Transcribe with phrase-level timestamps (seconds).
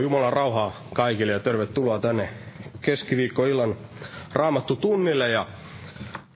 [0.00, 2.28] Joo, Jumalan rauhaa kaikille ja tervetuloa tänne
[2.80, 3.76] keskiviikkoillan
[4.32, 5.28] raamattu tunnille.
[5.28, 5.46] Ja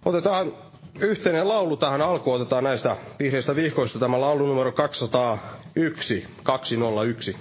[0.04, 0.52] otetaan
[1.00, 2.36] yhteinen laulu tähän alkuun.
[2.40, 7.36] Otetaan näistä vihreistä vihkoista tämä laulu numero 201, 201.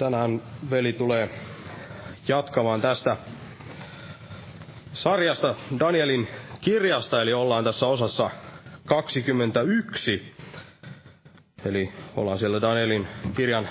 [0.00, 1.30] tänään veli tulee
[2.28, 3.16] jatkamaan tästä
[4.92, 6.28] sarjasta Danielin
[6.60, 8.30] kirjasta, eli ollaan tässä osassa
[8.84, 10.34] 21.
[11.64, 13.06] Eli ollaan siellä Danielin
[13.36, 13.68] kirjan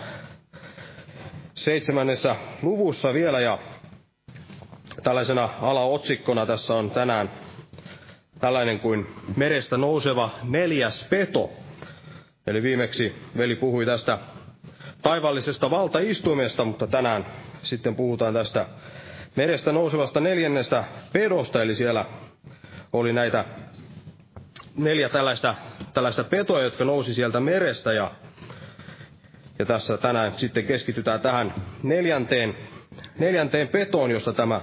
[1.54, 3.60] seitsemännessä luvussa vielä ja
[5.04, 7.32] tällaisena alaotsikkona tässä on tänään
[8.40, 11.50] tällainen kuin merestä nouseva neljäs peto.
[12.48, 14.20] Eli viimeksi veli puhui tästä
[15.02, 17.26] taivaallisesta valtaistuimesta, mutta tänään
[17.64, 18.66] sitten puhutaan tästä
[19.36, 22.06] merestä nousevasta neljännestä pedosta, eli siellä
[22.94, 23.46] oli näitä
[24.78, 25.56] neljä tällaista,
[25.94, 28.12] tällaista petoa, jotka nousi sieltä merestä, ja,
[29.60, 31.54] ja tässä tänään sitten keskitytään tähän
[31.84, 32.56] neljänteen,
[33.20, 34.62] neljänteen petoon, josta tämä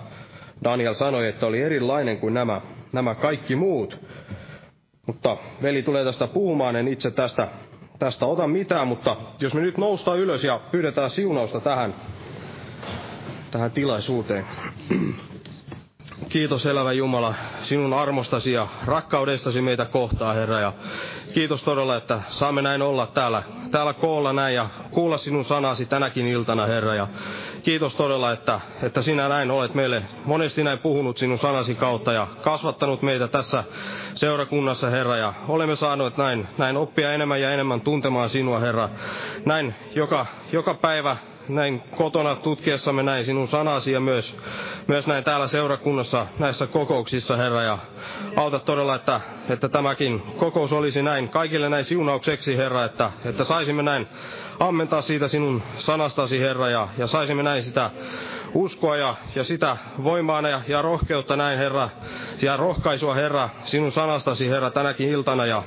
[0.65, 2.61] Daniel sanoi, että oli erilainen kuin nämä,
[2.93, 4.01] nämä kaikki muut.
[5.07, 7.49] Mutta veli tulee tästä puhumaan, en itse tästä
[7.99, 11.95] tästä ota mitään, mutta jos me nyt noustaan ylös ja pyydetään siunausta tähän,
[13.51, 14.45] tähän tilaisuuteen.
[16.29, 20.61] Kiitos elävä Jumala sinun armostasi ja rakkaudestasi meitä kohtaa, Herra.
[20.61, 20.73] Ja
[21.35, 26.27] kiitos todella, että saamme näin olla täällä, täällä koolla näin ja kuulla sinun sanasi tänäkin
[26.27, 26.95] iltana, Herra.
[26.95, 27.09] Ja
[27.63, 32.27] kiitos todella, että, että sinä näin olet meille monesti näin puhunut sinun sanasi kautta ja
[32.43, 33.65] kasvattanut meitä tässä
[34.15, 35.17] seurakunnassa, Herra.
[35.17, 38.89] Ja olemme saaneet näin, näin oppia enemmän ja enemmän tuntemaan sinua, Herra.
[39.45, 41.17] Näin joka, joka päivä
[41.49, 44.37] näin kotona tutkiessamme näin sinun sanasi ja myös,
[44.87, 47.63] myös näin täällä seurakunnassa näissä kokouksissa, Herra.
[47.63, 47.79] Ja
[48.37, 53.83] auta todella, että, että tämäkin kokous olisi näin kaikille näin siunaukseksi, Herra, että, että saisimme
[53.83, 54.07] näin
[54.61, 57.91] ammentaa siitä sinun sanastasi, Herra, ja, ja saisimme näin sitä
[58.55, 61.91] uskoa ja, ja sitä voimaa ja, ja rohkeutta näin, Herra,
[62.43, 65.47] ja rohkaisua, Herra, sinun sanastasi, Herra, tänäkin iltana.
[65.47, 65.63] Ja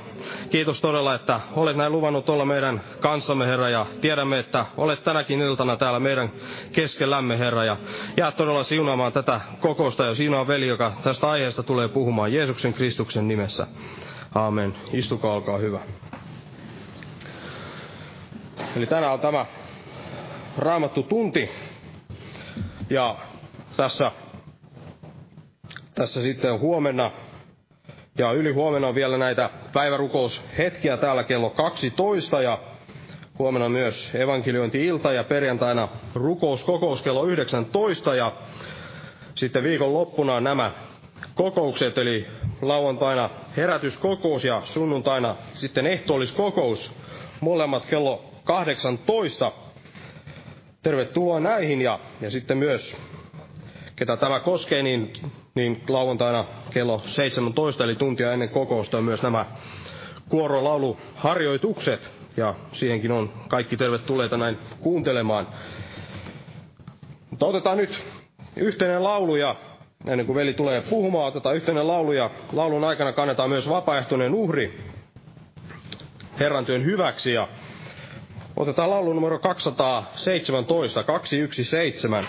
[0.50, 5.40] kiitos todella, että olet näin luvannut olla meidän kanssamme, Herra, ja tiedämme, että olet tänäkin
[5.40, 6.30] iltana täällä meidän
[6.72, 7.76] keskellämme, Herra, ja
[8.16, 13.28] jää todella siunaamaan tätä kokousta ja sinua veli, joka tästä aiheesta tulee puhumaan Jeesuksen Kristuksen
[13.28, 13.66] nimessä.
[14.34, 14.74] Aamen.
[14.92, 15.80] Istukaa, olkaa hyvä.
[18.76, 19.46] Eli tänään on tämä
[20.58, 21.50] raamattu tunti.
[22.90, 23.16] Ja
[23.76, 24.12] tässä,
[25.94, 27.10] tässä sitten huomenna
[28.18, 32.58] ja yli huomenna on vielä näitä päivärukoushetkiä täällä kello 12 ja
[33.38, 38.32] huomenna myös evankeliointi-ilta ja perjantaina rukouskokous kello 19 ja
[39.34, 40.70] sitten viikon loppuna nämä
[41.34, 42.26] kokoukset, eli
[42.62, 46.92] lauantaina herätyskokous ja sunnuntaina sitten ehtoolliskokous,
[47.40, 49.52] molemmat kello 18.
[50.82, 52.96] Tervetuloa näihin ja, ja sitten myös,
[53.96, 55.12] ketä tämä koskee, niin,
[55.54, 59.46] niin lauantaina kello 17, eli tuntia ennen kokousta on myös nämä
[60.28, 62.10] kuorolauluharjoitukset.
[62.36, 65.48] Ja siihenkin on kaikki tervetulleita näin kuuntelemaan.
[67.30, 68.04] Mutta otetaan nyt
[68.56, 69.56] yhteinen laulu ja
[70.06, 74.80] ennen kuin veli tulee puhumaan, otetaan yhteinen laulu ja laulun aikana kannetaan myös vapaaehtoinen uhri
[76.40, 77.32] Herran työn hyväksi.
[77.32, 77.48] Ja
[78.60, 82.24] Otetaan laulu numero 217, 217.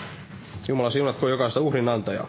[0.68, 2.26] Jumala siunatko jokaista uhrin antajaa.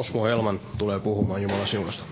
[0.00, 2.02] Osmo Helman tulee puhumaan Jumalan siunasta.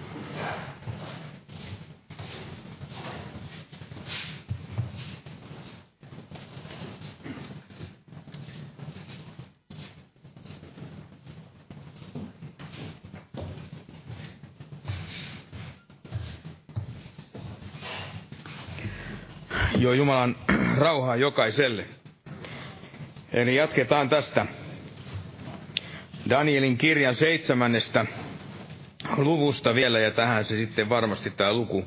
[19.78, 20.36] Jo Jumalan
[20.76, 21.84] rauhaa jokaiselle.
[23.32, 24.46] Eli jatketaan tästä
[26.30, 28.06] Danielin kirjan seitsemännestä
[29.16, 31.84] luvusta vielä, ja tähän se sitten varmasti tämä luku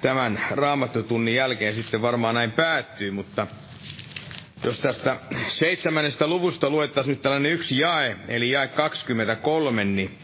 [0.00, 3.46] tämän raamattotunnin jälkeen sitten varmaan näin päättyy, mutta
[4.64, 5.16] jos tästä
[5.48, 10.18] seitsemännestä luvusta luettaisiin nyt tällainen yksi jae, eli jae 23, niin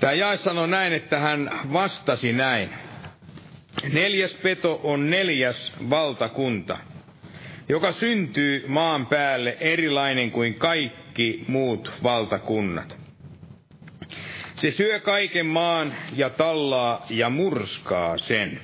[0.00, 2.70] tämä jae sanoo näin, että hän vastasi näin.
[3.92, 6.78] Neljäs peto on neljäs valtakunta,
[7.70, 12.96] joka syntyy maan päälle erilainen kuin kaikki muut valtakunnat.
[14.54, 18.60] Se syö kaiken maan ja tallaa ja murskaa sen.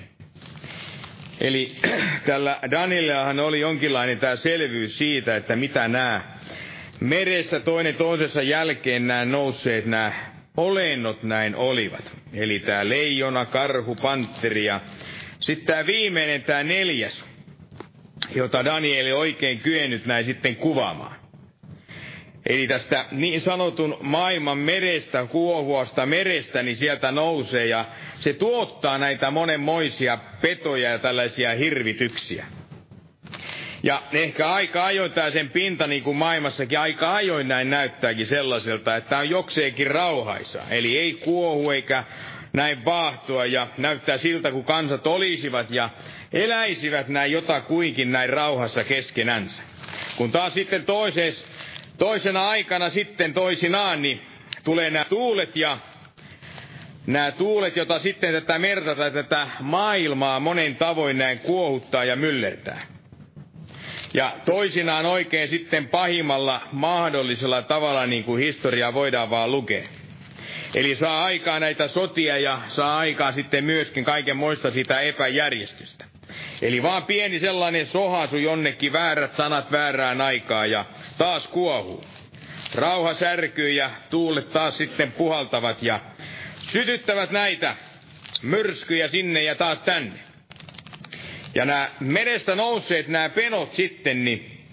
[1.40, 1.72] Eli
[2.26, 6.20] tällä Danielahan oli jonkinlainen tämä selvyys siitä, että mitä nämä
[7.00, 10.12] merestä toinen toisensa jälkeen nämä nousseet nämä
[10.56, 12.12] olennot näin olivat.
[12.34, 14.80] Eli tämä leijona, karhu, pantteri ja
[15.40, 17.24] sitten tämä viimeinen, tämä neljäs,
[18.34, 21.16] jota Danieli oikein kyennyt näin sitten kuvaamaan.
[22.46, 27.84] Eli tästä niin sanotun maailman merestä, kuohuasta merestä, niin sieltä nousee ja
[28.20, 32.46] se tuottaa näitä monenmoisia petoja ja tällaisia hirvityksiä.
[33.82, 38.96] Ja ehkä aika ajoin tämä sen pinta, niin kuin maailmassakin aika ajoin näin näyttääkin sellaiselta,
[38.96, 40.62] että on jokseenkin rauhaisa.
[40.70, 42.04] Eli ei kuohu eikä
[42.52, 45.90] näin vaahtoa ja näyttää siltä, kun kansat olisivat ja
[46.32, 49.62] eläisivät näin jotakuinkin näin rauhassa keskenänsä.
[50.16, 51.44] Kun taas sitten toises,
[51.98, 54.20] toisena aikana sitten toisinaan, niin
[54.64, 55.78] tulee nämä tuulet ja
[57.06, 62.80] nämä tuulet, jota sitten tätä merta tai tätä maailmaa monen tavoin näin kuohuttaa ja myllertää.
[64.14, 69.82] Ja toisinaan oikein sitten pahimmalla mahdollisella tavalla, niin kuin historiaa voidaan vaan lukea.
[70.74, 76.04] Eli saa aikaa näitä sotia ja saa aikaa sitten myöskin kaiken muista sitä epäjärjestystä.
[76.62, 80.84] Eli vaan pieni sellainen sohasu jonnekin väärät sanat väärään aikaa ja
[81.18, 82.04] taas kuohuu.
[82.74, 86.00] Rauha särkyy ja tuulet taas sitten puhaltavat ja
[86.72, 87.76] sytyttävät näitä
[88.42, 90.18] myrskyjä sinne ja taas tänne.
[91.54, 94.64] Ja nämä merestä nousseet nämä penot sitten, niin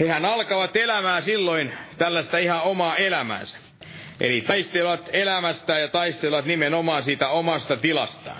[0.00, 3.56] hehän alkavat elämään silloin tällaista ihan omaa elämäänsä.
[4.20, 8.39] Eli taistelevat elämästä ja taistelevat nimenomaan siitä omasta tilastaan.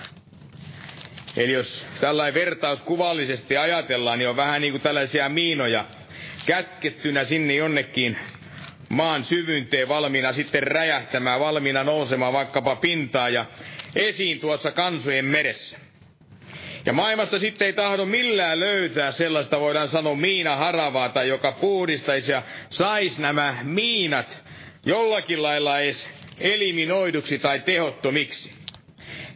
[1.37, 5.85] Eli jos tällainen vertaus kuvallisesti ajatellaan, niin on vähän niin kuin tällaisia miinoja
[6.45, 8.17] kätkettynä sinne jonnekin
[8.89, 13.45] maan syvynteen valmiina sitten räjähtämään, valmiina nousemaan vaikkapa pintaa ja
[13.95, 15.77] esiin tuossa kansojen meressä.
[16.85, 22.31] Ja maailmassa sitten ei tahdo millään löytää sellaista, voidaan sanoa, miina haravaa tai joka puhdistaisi
[22.31, 24.37] ja saisi nämä miinat
[24.85, 26.07] jollakin lailla edes
[26.39, 28.60] eliminoiduksi tai tehottomiksi.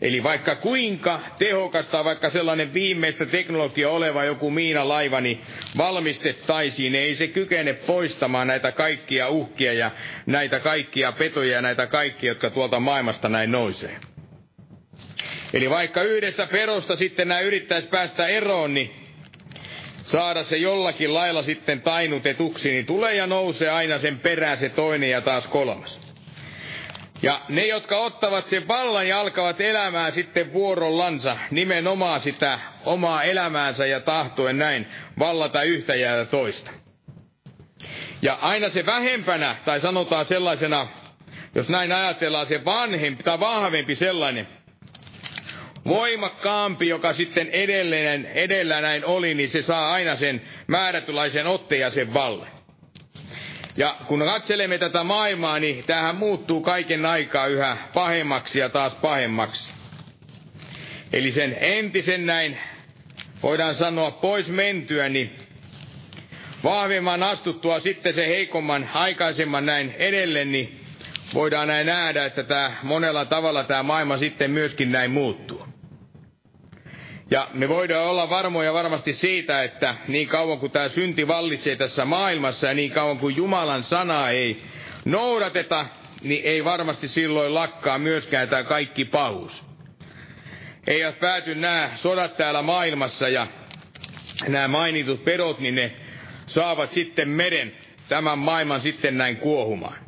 [0.01, 5.41] Eli vaikka kuinka tehokasta vaikka sellainen viimeistä teknologia oleva joku miinalaiva, niin
[5.77, 9.91] valmistettaisiin, ei se kykene poistamaan näitä kaikkia uhkia ja
[10.25, 13.95] näitä kaikkia petoja ja näitä kaikkia, jotka tuolta maailmasta näin nousee.
[15.53, 18.91] Eli vaikka yhdestä perosta sitten nämä yrittäisi päästä eroon, niin
[20.03, 25.09] saada se jollakin lailla sitten tainutetuksi, niin tulee ja nousee aina sen perään se toinen
[25.09, 26.04] ja taas kolmas.
[27.25, 33.85] Ja ne, jotka ottavat sen vallan ja alkavat elämään sitten vuorollansa, nimenomaan sitä omaa elämäänsä
[33.85, 34.87] ja tahtoen näin
[35.19, 36.71] vallata yhtä ja toista.
[38.21, 40.87] Ja aina se vähempänä, tai sanotaan sellaisena,
[41.55, 44.47] jos näin ajatellaan, se vanhempi tai vahvempi sellainen,
[45.85, 51.89] voimakkaampi, joka sitten edelleen, edellä näin oli, niin se saa aina sen määrätylaisen otteen ja
[51.89, 52.54] sen vallan.
[53.77, 59.71] Ja kun katselemme tätä maailmaa, niin tähän muuttuu kaiken aikaa yhä pahemmaksi ja taas pahemmaksi.
[61.13, 62.57] Eli sen entisen näin,
[63.43, 65.35] voidaan sanoa pois mentyä, niin
[66.63, 70.79] vahvemman astuttua sitten se heikomman aikaisemman näin edelleen, niin
[71.33, 75.64] voidaan näin nähdä, että tämä monella tavalla tämä maailma sitten myöskin näin muuttuu.
[77.31, 82.05] Ja me voidaan olla varmoja varmasti siitä, että niin kauan kuin tämä synti vallitsee tässä
[82.05, 84.61] maailmassa ja niin kauan kuin Jumalan sanaa ei
[85.05, 85.85] noudateta,
[86.21, 89.63] niin ei varmasti silloin lakkaa myöskään tämä kaikki pahuus.
[90.87, 93.47] Eivät pääty nämä sodat täällä maailmassa ja
[94.47, 95.95] nämä mainitut pedot, niin ne
[96.45, 97.73] saavat sitten meren
[98.09, 100.04] tämän maailman sitten näin kuohumaan.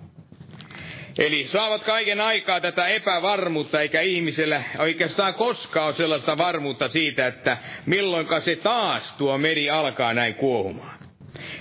[1.18, 7.58] Eli saavat kaiken aikaa tätä epävarmuutta, eikä ihmisellä oikeastaan koskaan ole sellaista varmuutta siitä, että
[7.86, 11.00] milloinka se taas tuo meri alkaa näin kuohumaan.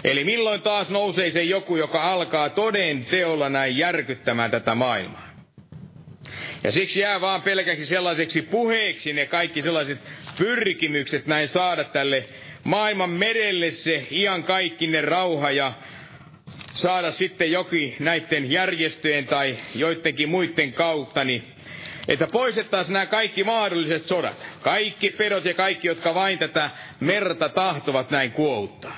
[0.05, 5.27] Eli milloin taas nousee se joku, joka alkaa toden teolla näin järkyttämään tätä maailmaa.
[6.65, 9.99] Ja siksi jää vaan pelkäksi sellaiseksi puheeksi ne kaikki sellaiset
[10.39, 12.25] pyrkimykset näin saada tälle
[12.65, 15.73] maailman merelle se iankaikkinen rauha ja
[16.77, 21.45] saada sitten jokin näiden järjestöjen tai joidenkin muiden kautta, niin
[22.09, 24.47] että poistettaisiin nämä kaikki mahdolliset sodat.
[24.61, 28.97] Kaikki pedot ja kaikki, jotka vain tätä merta tahtovat näin kuohuttaa.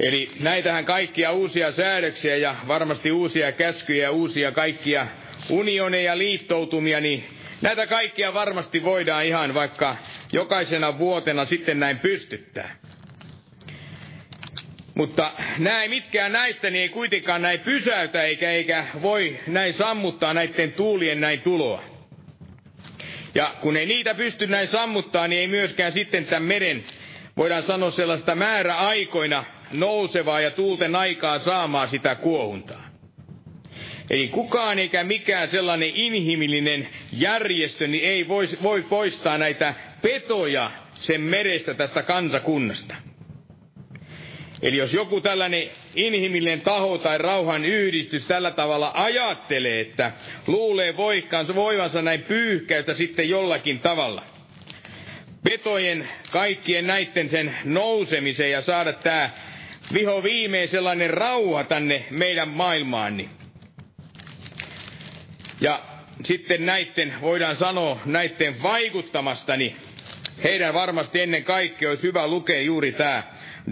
[0.00, 5.06] Eli näitähän kaikkia uusia säädöksiä ja varmasti uusia käskyjä ja uusia kaikkia
[5.50, 7.24] unioneja, liittoutumia, niin
[7.62, 9.96] näitä kaikkia varmasti voidaan ihan vaikka
[10.32, 12.76] jokaisena vuotena sitten näin pystyttää.
[14.96, 20.72] Mutta näin mitkään näistä niin ei kuitenkaan näin pysäytä eikä, eikä voi näin sammuttaa näiden
[20.72, 21.82] tuulien näin tuloa.
[23.34, 26.82] Ja kun ei niitä pysty näin sammuttaa, niin ei myöskään sitten tämän meren,
[27.36, 32.86] voidaan sanoa sellaista määräaikoina nousevaa ja tuulten aikaa saamaan sitä kuohuntaa.
[34.10, 41.20] Eli kukaan eikä mikään sellainen inhimillinen järjestö niin ei voi, voi poistaa näitä petoja sen
[41.20, 42.94] merestä tästä kansakunnasta.
[44.62, 50.12] Eli jos joku tällainen inhimillinen taho tai rauhan yhdistys tällä tavalla ajattelee, että
[50.46, 54.22] luulee voikkaansa voivansa näin pyyhkäystä sitten jollakin tavalla,
[55.44, 59.30] petojen kaikkien näiden sen nousemisen ja saada tämä
[59.92, 63.30] viho viimein sellainen rauha tänne meidän maailmaan, niin
[65.60, 65.80] ja
[66.24, 69.76] sitten näiden, voidaan sanoa, näiden vaikuttamasta, niin
[70.44, 73.22] heidän varmasti ennen kaikkea olisi hyvä lukea juuri tämä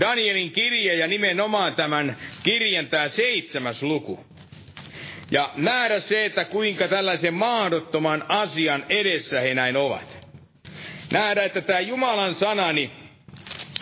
[0.00, 4.24] Danielin kirje ja nimenomaan tämän kirjan tämä seitsemäs luku.
[5.30, 10.16] Ja nähdä se, että kuinka tällaisen mahdottoman asian edessä he näin ovat.
[11.12, 12.90] Nähdä, että tämä Jumalan sanani,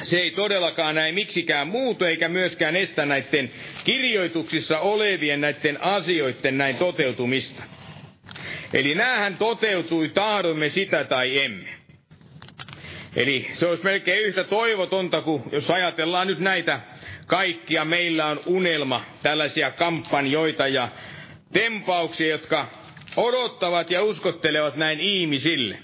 [0.03, 3.51] se ei todellakaan näin miksikään muutu, eikä myöskään estä näiden
[3.85, 7.63] kirjoituksissa olevien näiden asioiden näin toteutumista.
[8.73, 11.72] Eli näähän toteutui, tahdomme sitä tai emme.
[13.17, 16.81] Eli se olisi melkein yhtä toivotonta kuin jos ajatellaan nyt näitä
[17.27, 17.85] kaikkia.
[17.85, 20.89] Meillä on unelma, tällaisia kampanjoita ja
[21.53, 22.69] tempauksia, jotka
[23.17, 25.79] odottavat ja uskottelevat näin ihmisille.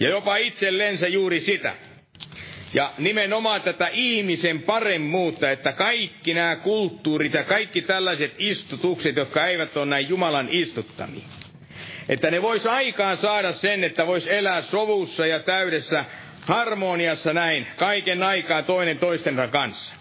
[0.00, 1.74] Ja jopa itsellensä juuri sitä.
[2.74, 9.76] Ja nimenomaan tätä ihmisen paremmuutta, että kaikki nämä kulttuurit ja kaikki tällaiset istutukset, jotka eivät
[9.76, 11.24] ole näin Jumalan istuttamia.
[12.08, 16.04] Että ne vois aikaan saada sen, että vois elää sovussa ja täydessä
[16.46, 19.94] harmoniassa näin, kaiken aikaa toinen toistensa kanssa.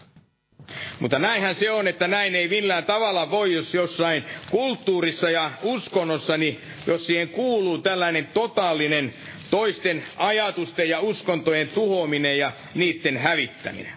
[1.00, 6.38] Mutta näinhän se on, että näin ei millään tavalla voi, jos jossain kulttuurissa ja uskonnossa,
[6.38, 9.14] niin jos siihen kuuluu tällainen totaalinen
[9.50, 13.94] toisten ajatusten ja uskontojen tuhoaminen ja niiden hävittäminen.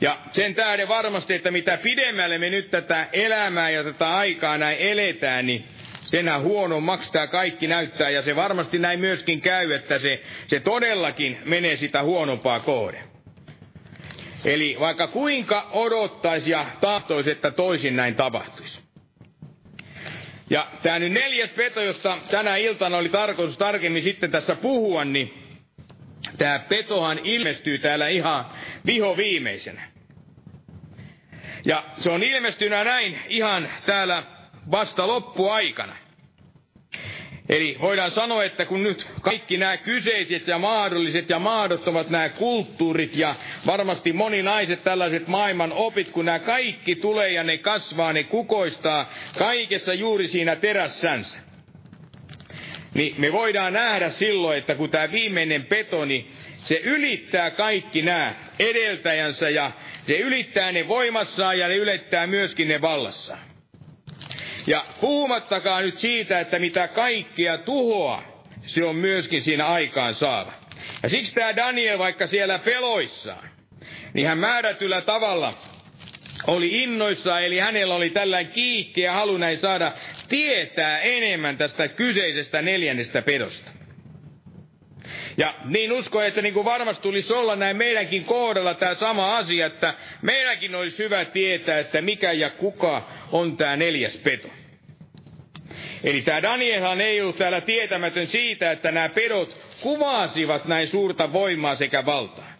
[0.00, 4.78] Ja sen tähden varmasti, että mitä pidemmälle me nyt tätä elämää ja tätä aikaa näin
[4.78, 5.64] eletään, niin
[6.06, 11.38] senä huono maksaa kaikki näyttää, ja se varmasti näin myöskin käy, että se, se todellakin
[11.44, 13.02] menee sitä huonompaa kohde.
[14.44, 18.78] Eli vaikka kuinka odottaisi ja tahtoisi, että toisin näin tapahtuisi.
[20.50, 25.42] Ja tämä nyt neljäs peto, josta tänä iltana oli tarkoitus tarkemmin sitten tässä puhua, niin
[26.38, 28.46] tämä petohan ilmestyy täällä ihan
[28.86, 29.82] viho viimeisenä.
[31.64, 34.22] Ja se on ilmestynä näin ihan täällä
[34.70, 35.96] vasta loppuaikana.
[37.48, 43.16] Eli voidaan sanoa, että kun nyt kaikki nämä kyseiset ja mahdolliset ja mahdottomat nämä kulttuurit
[43.16, 43.34] ja
[43.66, 49.94] varmasti moninaiset tällaiset maailman opit, kun nämä kaikki tulee ja ne kasvaa, ne kukoistaa kaikessa
[49.94, 51.36] juuri siinä terässänsä.
[52.94, 58.34] Niin me voidaan nähdä silloin, että kun tämä viimeinen petoni, niin se ylittää kaikki nämä
[58.58, 59.70] edeltäjänsä ja
[60.06, 63.45] se ylittää ne voimassaan ja ne ylittää myöskin ne vallassaan.
[64.66, 68.22] Ja puhumattakaan nyt siitä, että mitä kaikkia tuhoa
[68.66, 70.52] se on myöskin siinä aikaan saava.
[71.02, 73.48] Ja siksi tämä Daniel, vaikka siellä peloissaan,
[74.14, 75.54] niin hän määrätyllä tavalla
[76.46, 79.92] oli innoissaan, eli hänellä oli tällainen kiikki ja halu näin saada
[80.28, 83.70] tietää enemmän tästä kyseisestä neljännestä pedosta.
[85.36, 89.66] Ja niin usko, että niin kuin varmasti tulisi olla näin meidänkin kohdalla tämä sama asia,
[89.66, 94.48] että meidänkin olisi hyvä tietää, että mikä ja kuka on tämä neljäs peto.
[96.04, 101.76] Eli tämä Danielhan ei ollut täällä tietämätön siitä, että nämä pedot kuvasivat näin suurta voimaa
[101.76, 102.52] sekä valtaa.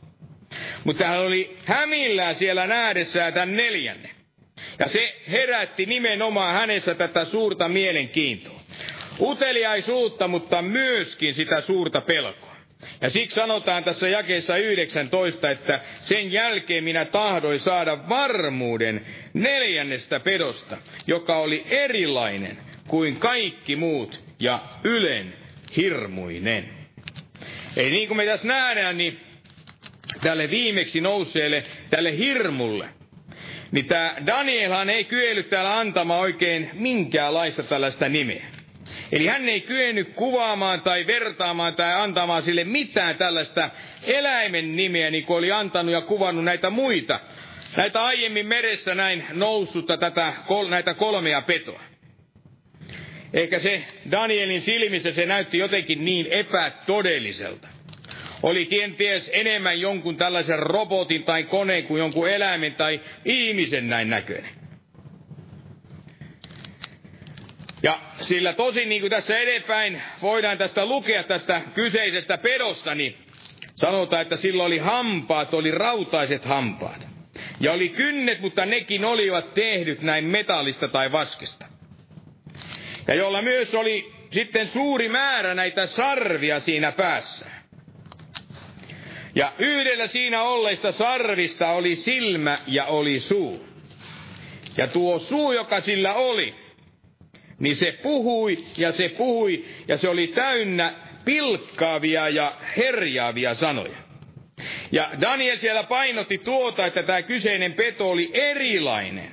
[0.85, 4.11] Mutta hän oli hämillään siellä nähdessään tämän neljännen.
[4.79, 8.61] Ja se herätti nimenomaan hänessä tätä suurta mielenkiintoa.
[9.21, 12.46] Uteliaisuutta, mutta myöskin sitä suurta pelkoa.
[13.07, 20.77] Ja siksi sanotaan tässä jakeessa 19, että sen jälkeen minä tahdoin saada varmuuden neljännestä pedosta,
[21.07, 25.35] joka oli erilainen kuin kaikki muut ja ylen
[25.77, 26.69] hirmuinen.
[27.77, 29.21] Ei niin kuin me tässä nähdään, niin
[30.23, 32.89] tälle viimeksi nouseelle, tälle hirmulle,
[33.73, 38.56] niin tämä Danielhan ei kyennyt täällä antamaan oikein minkäänlaista tällaista nimeä.
[39.13, 43.71] Eli hän ei kyennyt kuvaamaan tai vertaamaan tai antamaan sille mitään tällaista
[44.07, 47.21] eläimen nimeä, niin kuin oli antanut ja kuvannut näitä muita.
[47.77, 50.33] Näitä aiemmin meressä näin noussutta tätä,
[50.69, 51.81] näitä kolmea petoa.
[53.35, 57.69] Eikä se Danielin silmissä se näytti jotenkin niin epätodelliselta.
[58.43, 64.66] Oli kenties enemmän jonkun tällaisen robotin tai koneen kuin jonkun eläimen tai ihmisen näin näköinen.
[67.87, 73.17] Ja sillä tosin niin kuin tässä edespäin voidaan tästä lukea tästä kyseisestä pedosta, niin
[73.77, 77.09] sanotaan, että sillä oli hampaat, oli rautaiset hampaat.
[77.61, 81.67] Ja oli kynnet, mutta nekin olivat tehdyt näin metallista tai vaskesta.
[83.09, 87.47] Ja jolla myös oli sitten suuri määrä näitä sarvia siinä päässä.
[89.35, 93.67] Ja yhdellä siinä olleista sarvista oli silmä ja oli suu.
[94.77, 96.66] Ja tuo suu, joka sillä oli,
[97.61, 103.97] niin se puhui ja se puhui ja se oli täynnä pilkkaavia ja herjaavia sanoja.
[104.93, 109.33] Ja Daniel siellä painotti tuota, että tämä kyseinen peto oli erilainen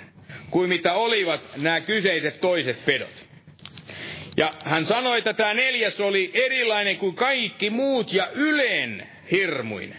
[0.50, 3.24] kuin mitä olivat nämä kyseiset toiset pedot.
[4.38, 9.98] Ja hän sanoi, että tämä neljäs oli erilainen kuin kaikki muut ja ylen hirmuinen.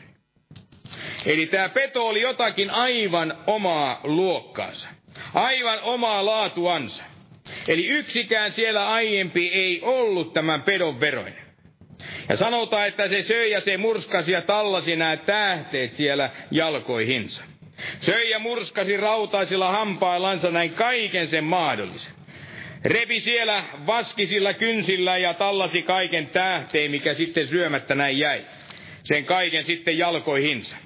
[1.27, 4.89] Eli tämä peto oli jotakin aivan omaa luokkaansa,
[5.35, 7.03] aivan omaa laatuansa.
[7.69, 11.45] Eli yksikään siellä aiempi ei ollut tämän pedon veroinen.
[12.29, 17.43] Ja sanotaan, että se söi ja se murskasi ja tallasi nämä tähteet siellä jalkoihinsa.
[18.01, 22.13] Söi ja murskasi rautaisilla hampaillansa näin kaiken sen mahdollisen.
[22.85, 28.45] Repi siellä vaskisilla kynsillä ja tallasi kaiken tähteen, mikä sitten syömättä näin jäi.
[29.05, 30.77] Sen kaiken sitten jalkoihinsa.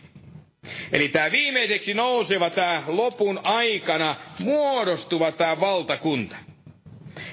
[0.92, 6.36] Eli tämä viimeiseksi nouseva, tämä lopun aikana muodostuva tämä valtakunta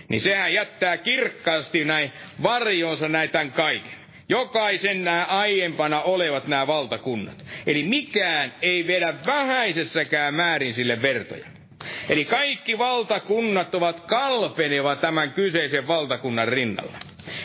[0.10, 2.12] niin sehän jättää kirkkaasti näin
[2.44, 4.06] varjonsa näin tämän kaiken.
[4.30, 7.46] Jokaisen nämä aiempana olevat nämä valtakunnat.
[7.68, 11.46] Eli mikään ei vedä vähäisessäkään määrin sille vertoja.
[12.10, 16.98] Eli kaikki valtakunnat ovat kalpeneva tämän kyseisen valtakunnan rinnalla.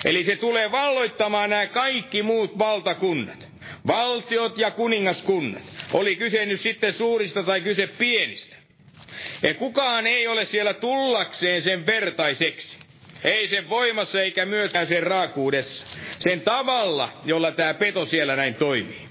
[0.04, 3.48] Eli se tulee valloittamaan nämä kaikki muut valtakunnat.
[3.86, 5.62] Valtiot ja kuningaskunnat.
[5.92, 8.56] Oli kyse nyt sitten suurista tai kyse pienistä.
[9.42, 12.76] Ja kukaan ei ole siellä tullakseen sen vertaiseksi.
[13.24, 15.84] Ei sen voimassa eikä myöskään sen raakuudessa.
[16.18, 19.08] Sen tavalla, jolla tämä peto siellä näin toimii.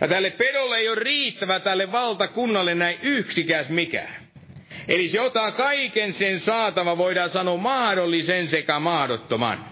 [0.00, 4.26] Ja tälle pedolle ei ole riittävä tälle valtakunnalle näin yksikäs mikään.
[4.88, 9.64] Eli se ottaa kaiken sen saatava, voidaan sanoa mahdollisen sekä mahdottoman.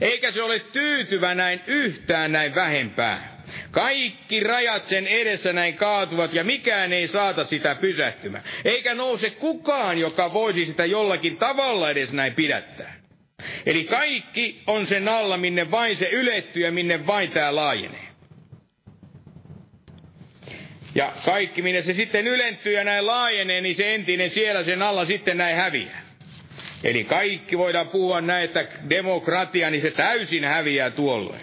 [0.00, 3.31] Eikä se ole tyytyvä näin yhtään näin vähempää.
[3.70, 8.44] Kaikki rajat sen edessä näin kaatuvat ja mikään ei saata sitä pysähtymään.
[8.64, 13.02] Eikä nouse kukaan, joka voisi sitä jollakin tavalla edes näin pidättää.
[13.66, 18.12] Eli kaikki on sen alla, minne vain se ylettyy ja minne vain tämä laajenee.
[20.94, 25.04] Ja kaikki, minne se sitten ylentyy ja näin laajenee, niin se entinen siellä sen alla
[25.04, 26.02] sitten näin häviää.
[26.84, 31.40] Eli kaikki voidaan puhua näin, että demokratia, niin se täysin häviää tuolloin.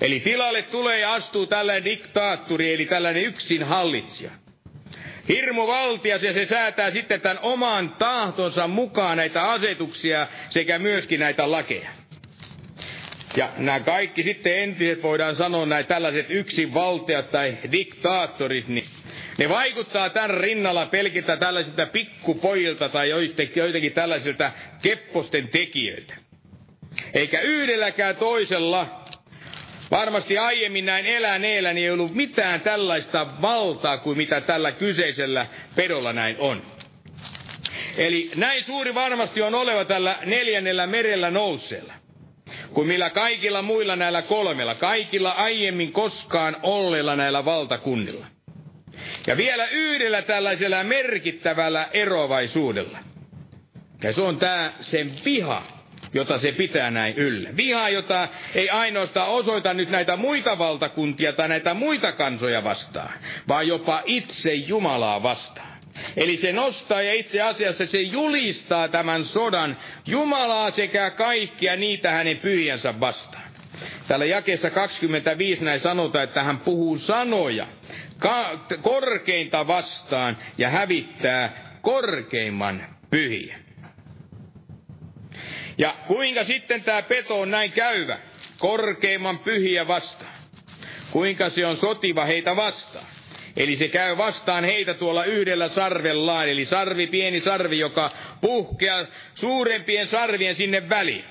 [0.00, 4.30] Eli tilalle tulee ja astuu tällainen diktaattori, eli tällainen yksin hallitsija.
[5.28, 11.90] Hirmuvaltias ja se säätää sitten tämän oman tahtonsa mukaan näitä asetuksia sekä myöskin näitä lakeja.
[13.36, 18.84] Ja nämä kaikki sitten entiset voidaan sanoa näin tällaiset yksinvaltiat tai diktaattorit, niin
[19.38, 26.14] ne vaikuttaa tämän rinnalla pelkiltä tällaisilta pikkupojilta tai joitakin, tällaisilta kepposten tekijöiltä.
[27.14, 28.99] Eikä yhdelläkään toisella
[29.90, 36.12] Varmasti aiemmin näin eläneellä niin ei ollut mitään tällaista valtaa kuin mitä tällä kyseisellä pedolla
[36.12, 36.62] näin on.
[37.96, 41.92] Eli näin suuri varmasti on oleva tällä neljännellä merellä nousseella,
[42.74, 48.26] kuin millä kaikilla muilla näillä kolmella, kaikilla aiemmin koskaan olleilla näillä valtakunnilla.
[49.26, 52.98] Ja vielä yhdellä tällaisella merkittävällä eroavaisuudella.
[54.02, 55.62] Ja se on tämä sen viha
[56.14, 57.50] jota se pitää näin yllä.
[57.56, 63.12] Viha, jota ei ainoastaan osoita nyt näitä muita valtakuntia tai näitä muita kansoja vastaan,
[63.48, 65.70] vaan jopa itse Jumalaa vastaan.
[66.16, 72.36] Eli se nostaa ja itse asiassa se julistaa tämän sodan Jumalaa sekä kaikkia niitä hänen
[72.36, 73.44] pyhiänsä vastaan.
[74.08, 77.66] Täällä jakeessa 25 näin sanotaan, että hän puhuu sanoja
[78.82, 83.58] korkeinta vastaan ja hävittää korkeimman pyhiä.
[85.80, 88.18] Ja kuinka sitten tämä peto on näin käyvä,
[88.58, 90.34] korkeimman pyhiä vastaan?
[91.10, 93.06] Kuinka se on sotiva heitä vastaan?
[93.56, 100.08] Eli se käy vastaan heitä tuolla yhdellä sarvellaan, eli sarvi, pieni sarvi, joka puhkeaa suurempien
[100.08, 101.24] sarvien sinne väliin.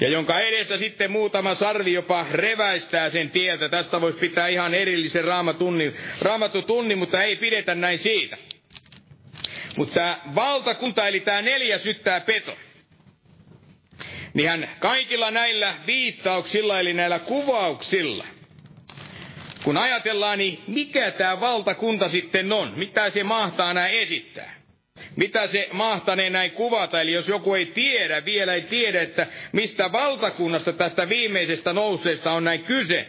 [0.00, 3.68] Ja jonka edessä sitten muutama sarvi jopa reväistää sen tieltä.
[3.68, 8.36] Tästä voisi pitää ihan erillisen raamatunni, raamatutunni, mutta ei pidetä näin siitä.
[9.76, 12.56] Mutta valtakunta, eli tämä neljä syttää peto.
[14.34, 18.24] Niin hän kaikilla näillä viittauksilla, eli näillä kuvauksilla,
[19.64, 22.72] kun ajatellaan, niin mikä tämä valtakunta sitten on?
[22.76, 24.54] Mitä se mahtaa näin esittää?
[25.16, 27.00] Mitä se mahtanee näin kuvata?
[27.00, 32.44] Eli jos joku ei tiedä, vielä ei tiedä, että mistä valtakunnasta tästä viimeisestä nouseesta on
[32.44, 33.08] näin kyse,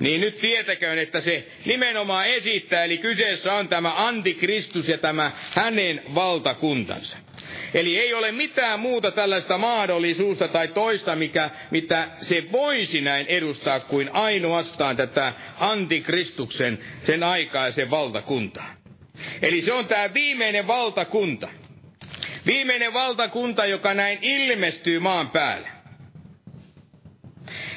[0.00, 6.02] niin nyt tietäköön, että se nimenomaan esittää, eli kyseessä on tämä antikristus ja tämä hänen
[6.14, 7.16] valtakuntansa.
[7.74, 13.80] Eli ei ole mitään muuta tällaista mahdollisuutta tai toista, mikä, mitä se voisi näin edustaa
[13.80, 18.74] kuin ainoastaan tätä antikristuksen sen aikaisen valtakuntaa.
[19.42, 21.48] Eli se on tämä viimeinen valtakunta.
[22.46, 25.68] Viimeinen valtakunta, joka näin ilmestyy maan päälle.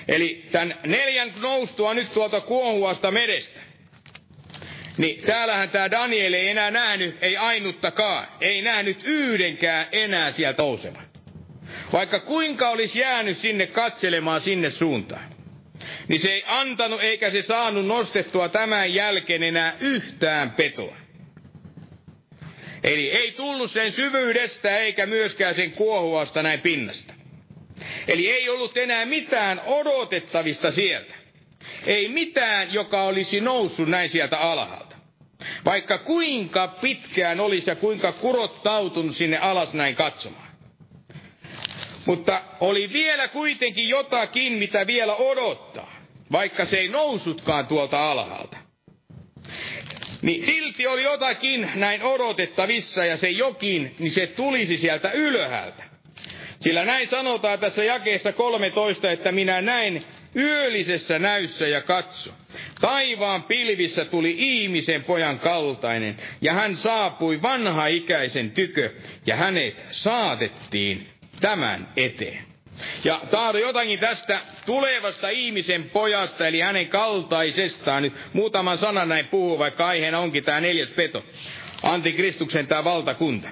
[0.07, 3.60] Eli tämän neljän noustua nyt tuolta kuohuasta merestä.
[4.97, 11.03] Niin täällähän tämä Daniel ei enää nähnyt, ei ainuttakaan, ei nähnyt yhdenkään enää sieltä nousevan.
[11.93, 15.25] Vaikka kuinka olisi jäänyt sinne katselemaan sinne suuntaan,
[16.07, 20.95] niin se ei antanut eikä se saanut nostettua tämän jälkeen enää yhtään petoa.
[22.83, 27.13] Eli ei tullut sen syvyydestä eikä myöskään sen kuohuasta näin pinnasta.
[28.07, 31.13] Eli ei ollut enää mitään odotettavista sieltä.
[31.86, 34.87] Ei mitään, joka olisi noussut näin sieltä alhaalta.
[35.67, 40.47] Vaikka kuinka pitkään olisi ja kuinka kurottautunut sinne alas näin katsomaan.
[42.06, 45.93] Mutta oli vielä kuitenkin jotakin, mitä vielä odottaa,
[46.32, 48.58] vaikka se ei nousutkaan tuolta alhaalta.
[50.21, 55.84] Niin silti oli jotakin näin odotettavissa ja se jokin, niin se tulisi sieltä ylhäältä.
[56.60, 60.03] Sillä näin sanotaan tässä jakeessa 13, että minä näin
[60.38, 62.32] yöllisessä näyssä ja katso.
[62.82, 68.91] Taivaan pilvissä tuli ihmisen pojan kaltainen, ja hän saapui vanha-ikäisen tykö,
[69.26, 71.08] ja hänet saatettiin
[71.39, 72.47] tämän eteen.
[73.04, 78.04] Ja taado jotakin tästä tulevasta ihmisen pojasta, eli hänen kaltaisestaan.
[78.04, 81.26] Nyt muutaman sanan näin puhuu, vaikka aiheena onkin tämä neljäs peto.
[81.84, 83.47] Antikristuksen tämä valtakunta.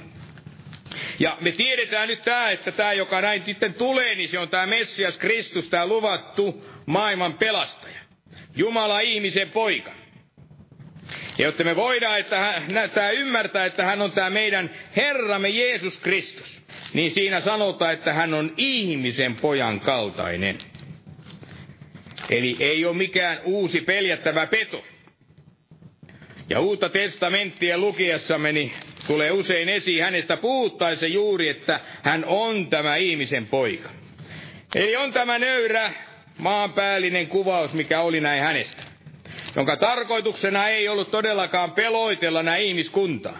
[1.20, 4.66] Ja me tiedetään nyt tämä, että tämä, joka näin sitten tulee, niin se on tämä
[4.66, 8.00] Messias Kristus, tämä luvattu maailman pelastaja.
[8.56, 9.92] Jumala ihmisen poika.
[11.38, 15.98] Ja jotta me voidaan että hän, tämä ymmärtää, että hän on tämä meidän Herramme Jeesus
[15.98, 16.62] Kristus,
[16.94, 20.58] niin siinä sanotaan, että hän on ihmisen pojan kaltainen.
[22.30, 24.84] Eli ei ole mikään uusi peljättävä peto.
[26.50, 28.74] Ja uutta testamenttia lukiessamme, niin
[29.08, 33.90] tulee usein esiin hänestä puhuttaessa juuri, että hän on tämä ihmisen poika.
[34.76, 35.94] Eli on tämä nöyrä
[36.38, 38.84] maanpäällinen kuvaus, mikä oli näin hänestä,
[39.56, 43.38] jonka tarkoituksena ei ollut todellakaan peloitella näin ihmiskuntaa.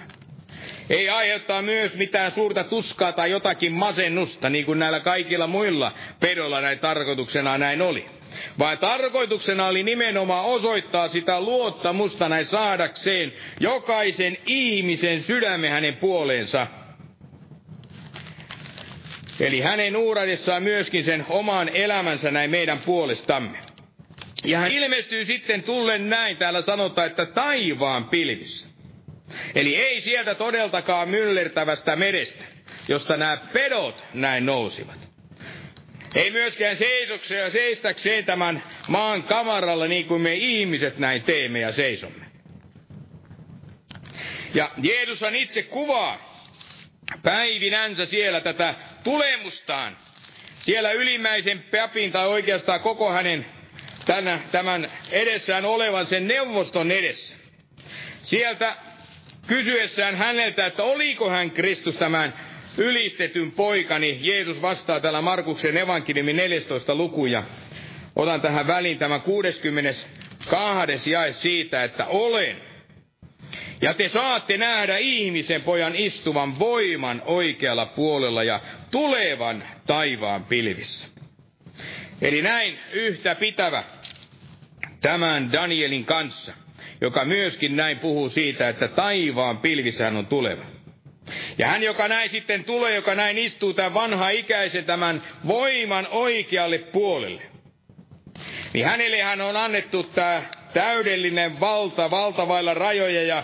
[0.90, 6.62] Ei aiheuttaa myös mitään suurta tuskaa tai jotakin masennusta, niin kuin näillä kaikilla muilla pedoilla
[6.62, 8.06] näin tarkoituksena näin oli.
[8.60, 16.68] Vaan tarkoituksena oli nimenomaan osoittaa sitä luottamusta näin saadakseen jokaisen ihmisen sydämen hänen puoleensa.
[19.40, 23.58] Eli hänen uuradessaan myöskin sen oman elämänsä näin meidän puolestamme.
[24.46, 28.68] Ja hän ilmestyy sitten tullen näin, täällä sanotaan, että taivaan pilvissä.
[29.56, 32.44] Eli ei sieltä todeltakaan myllertävästä merestä,
[32.88, 35.00] josta nämä pedot näin nousivat.
[36.16, 41.72] Ei myöskään seisokseen ja seistäkseen tämän maan kamaralla niin kuin me ihmiset näin teemme ja
[41.72, 42.26] seisomme.
[44.54, 46.35] Ja Jeesushan itse kuvaa
[47.24, 49.98] päivinänsä siellä tätä tulemustaan.
[50.60, 53.46] Siellä ylimmäisen papin tai oikeastaan koko hänen
[54.06, 57.36] tänä, tämän edessään olevan sen neuvoston edessä.
[58.24, 58.76] Sieltä
[59.48, 62.34] kysyessään häneltä, että oliko hän Kristus tämän
[62.78, 64.20] ylistetyn poikani.
[64.22, 67.44] Jeesus vastaa täällä Markuksen evankeliumin 14 lukuja.
[68.16, 71.12] Otan tähän väliin tämän 62.
[71.12, 72.75] jae siitä, että olen.
[73.82, 78.60] Ja te saatte nähdä ihmisen pojan istuvan voiman oikealla puolella ja
[78.92, 81.08] tulevan taivaan pilvissä.
[82.22, 83.84] Eli näin yhtä pitävä
[85.02, 86.54] tämän Danielin kanssa,
[87.02, 90.66] joka myöskin näin puhuu siitä, että taivaan pilvissä hän on tuleva.
[91.58, 96.78] Ja hän, joka näin sitten tulee, joka näin istuu tämän vanha ikäisen tämän voiman oikealle
[96.78, 97.42] puolelle,
[98.74, 100.42] niin hänelle hän on annettu tämä
[100.76, 103.44] täydellinen valta, valta vailla rajoja ja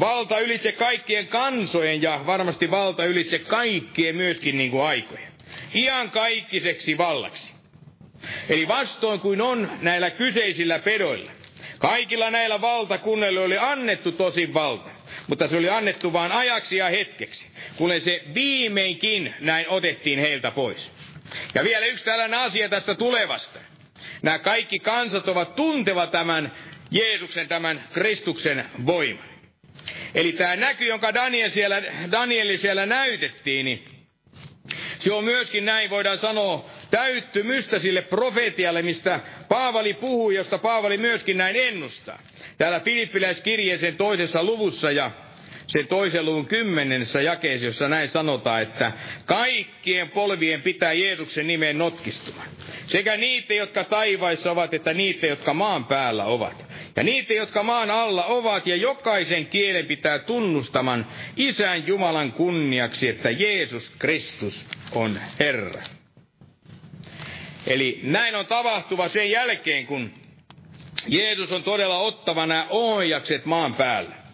[0.00, 5.26] valta ylitse kaikkien kansojen ja varmasti valta ylitse kaikkien myöskin niin kuin aikojen.
[5.74, 7.52] Ian kaikkiseksi vallaksi.
[8.48, 11.30] Eli vastoin kuin on näillä kyseisillä pedoilla.
[11.78, 14.90] Kaikilla näillä valtakunnilla oli annettu tosi valta,
[15.26, 20.90] mutta se oli annettu vain ajaksi ja hetkeksi, kun se viimeinkin näin otettiin heiltä pois.
[21.54, 23.58] Ja vielä yksi tällainen asia tästä tulevasta.
[24.22, 26.52] Nämä kaikki kansat ovat tunteva tämän
[26.90, 29.24] Jeesuksen, tämän Kristuksen voiman.
[30.14, 33.84] Eli tämä näky, jonka Daniel siellä, Danieli siellä näytettiin, niin
[34.98, 41.38] se on myöskin näin, voidaan sanoa, täyttymystä sille profetialle, mistä Paavali puhuu, josta Paavali myöskin
[41.38, 42.18] näin ennustaa.
[42.58, 45.10] Täällä Filippiläiskirjeeseen toisessa luvussa ja
[45.66, 48.92] sen toisen luvun kymmenennessä jakeessa, jossa näin sanotaan, että
[49.24, 52.48] kaikkien polvien pitää Jeesuksen nimeen notkistumaan.
[52.86, 56.64] Sekä niitä, jotka taivaissa ovat, että niitä, jotka maan päällä ovat.
[56.96, 63.30] Ja niitä, jotka maan alla ovat, ja jokaisen kielen pitää tunnustaman Isän Jumalan kunniaksi, että
[63.30, 65.82] Jeesus Kristus on Herra.
[67.66, 70.10] Eli näin on tapahtuva sen jälkeen, kun
[71.08, 74.25] Jeesus on todella ottava nämä ohjakset maan päällä.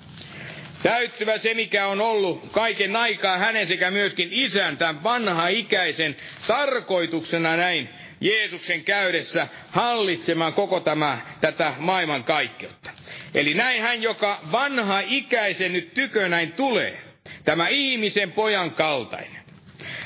[0.82, 6.16] Täyttyvä se, mikä on ollut kaiken aikaa hänen sekä myöskin isän, tämän vanha ikäisen
[6.46, 7.88] tarkoituksena näin
[8.20, 12.90] Jeesuksen käydessä hallitsemaan koko tämä, tätä maailman kaikkeutta.
[13.34, 16.98] Eli näin hän, joka vanha ikäisen nyt tykö näin tulee,
[17.44, 19.42] tämä ihmisen pojan kaltainen.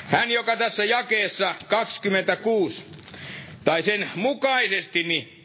[0.05, 2.85] Hän, joka tässä jakeessa 26,
[3.65, 5.36] tai sen mukaisesti, niin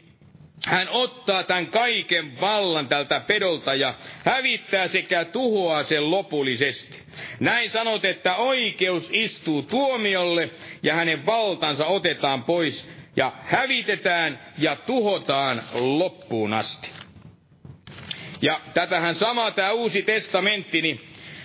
[0.67, 3.93] hän ottaa tämän kaiken vallan tältä pedolta ja
[4.25, 6.99] hävittää sekä tuhoaa sen lopullisesti.
[7.39, 10.49] Näin sanot, että oikeus istuu tuomiolle
[10.83, 16.89] ja hänen valtansa otetaan pois ja hävitetään ja tuhotaan loppuun asti.
[18.41, 21.01] Ja tätähän samaa tämä uusi testamentti, niin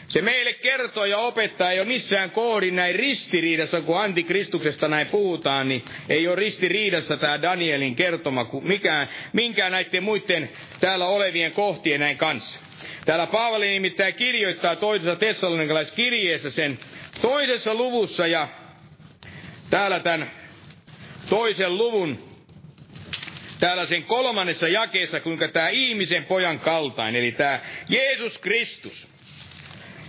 [0.09, 5.69] se meille kertoo ja opettaa, ei ole missään kohdin näin ristiriidassa, kun antikristuksesta näin puhutaan,
[5.69, 10.51] niin ei ole ristiriidassa tämä Danielin kertoma mikään, minkään näiden muiden
[10.81, 12.61] täällä olevien kohtien näin kanssa.
[13.07, 16.79] Täällä Paavali nimittäin kirjoittaa toisessa tessalonikalaiskirjeessä sen
[17.21, 18.49] toisessa luvussa ja
[19.71, 20.31] täällä tämän
[21.31, 22.29] toisen luvun
[23.61, 29.09] täällä sen kolmannessa jakeessa, kuinka tämä ihmisen pojan kaltainen, eli tämä Jeesus Kristus,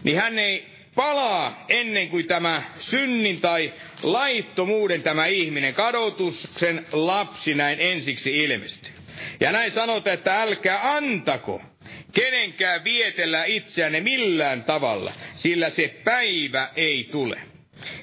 [0.04, 3.74] niin hän ei palaa ennen kuin tämä synnin tai
[4.04, 8.94] laittomuuden tämä ihminen, kadotuksen lapsi näin ensiksi ilmestyy.
[9.40, 11.62] Ja näin sanotaan, että älkää antako
[12.14, 17.42] kenenkään vietellä itseänne millään tavalla, sillä se päivä ei tule.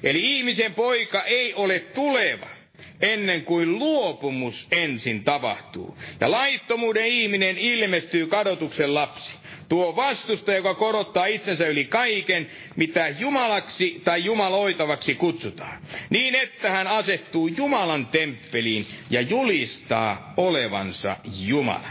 [0.02, 2.55] Eli ihmisen poika ei ole tuleva
[3.00, 5.98] ennen kuin luopumus ensin tapahtuu.
[6.20, 9.30] Ja laittomuuden ihminen ilmestyy kadotuksen lapsi.
[9.68, 15.82] Tuo vastusta, joka korottaa itsensä yli kaiken, mitä Jumalaksi tai Jumaloitavaksi kutsutaan.
[16.10, 21.88] Niin, että hän asettuu Jumalan temppeliin ja julistaa olevansa Jumala.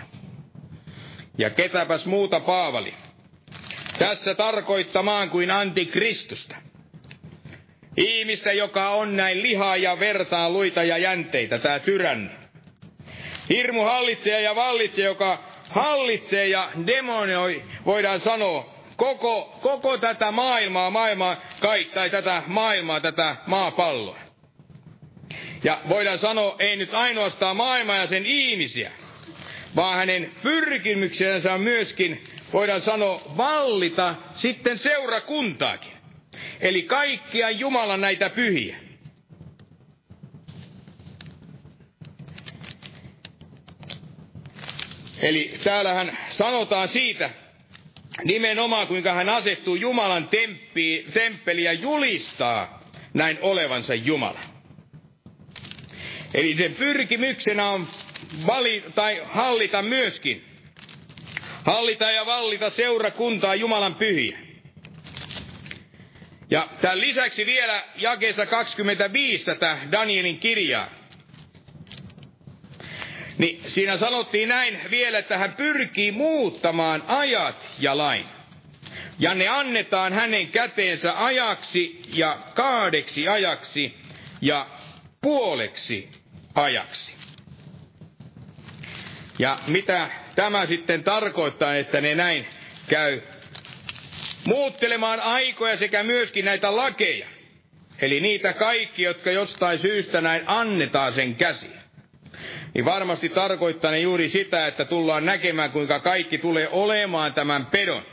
[1.38, 2.93] Ja ketäpäs muuta Paavali?
[3.99, 6.56] Tässä tarkoittamaan kuin antikristusta.
[7.97, 12.29] Ihmistä, joka on näin lihaa ja vertaa, luita ja jänteitä, tämä tyränni.
[13.49, 21.41] Hirmu hallitsija ja vallitsija, joka hallitsee ja demonioi, voidaan sanoa, koko, koko tätä maailmaa, maailmaa,
[21.59, 24.19] kai, tai tätä maailmaa, tätä maapalloa.
[25.63, 28.91] Ja voidaan sanoa, ei nyt ainoastaan maailmaa ja sen ihmisiä,
[29.75, 32.23] vaan hänen pyrkimyksensä myöskin,
[32.53, 35.94] voidaan sanoa, vallita sitten seurakuntaakin.
[36.59, 38.75] Eli kaikkia Jumalan näitä pyhiä.
[45.21, 47.29] Eli täällähän sanotaan siitä
[48.23, 54.39] nimenomaan, kuinka hän asettuu Jumalan temppi, temppeli ja julistaa näin olevansa Jumala.
[56.33, 57.87] Eli sen pyrkimyksenä on
[58.47, 60.43] vali, tai hallita myöskin.
[61.63, 64.44] Hallita ja vallita seurakuntaa Jumalan pyhiä.
[66.49, 70.89] Ja tämän lisäksi vielä jakeessa 25 tätä Danielin kirjaa.
[73.37, 78.25] Niin siinä sanottiin näin vielä, että hän pyrkii muuttamaan ajat ja lain.
[79.19, 83.97] Ja ne annetaan hänen käteensä ajaksi ja kaadeksi ajaksi
[84.41, 84.67] ja
[85.21, 86.09] puoleksi
[86.55, 87.15] ajaksi.
[89.39, 92.47] Ja mitä tämä sitten tarkoittaa, että ne näin
[92.87, 93.21] käy
[94.47, 97.27] muuttelemaan aikoja sekä myöskin näitä lakeja.
[98.01, 101.75] Eli niitä kaikki, jotka jostain syystä näin annetaan sen käsiin.
[102.73, 108.03] Niin varmasti tarkoittaa juuri sitä, että tullaan näkemään, kuinka kaikki tulee olemaan tämän pedon.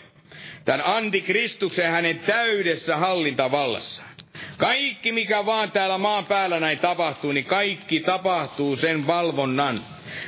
[0.64, 4.02] Tämän antikristuksen hänen täydessä hallintavallassa.
[4.56, 9.78] Kaikki, mikä vaan täällä maan päällä näin tapahtuu, niin kaikki tapahtuu sen valvonnan.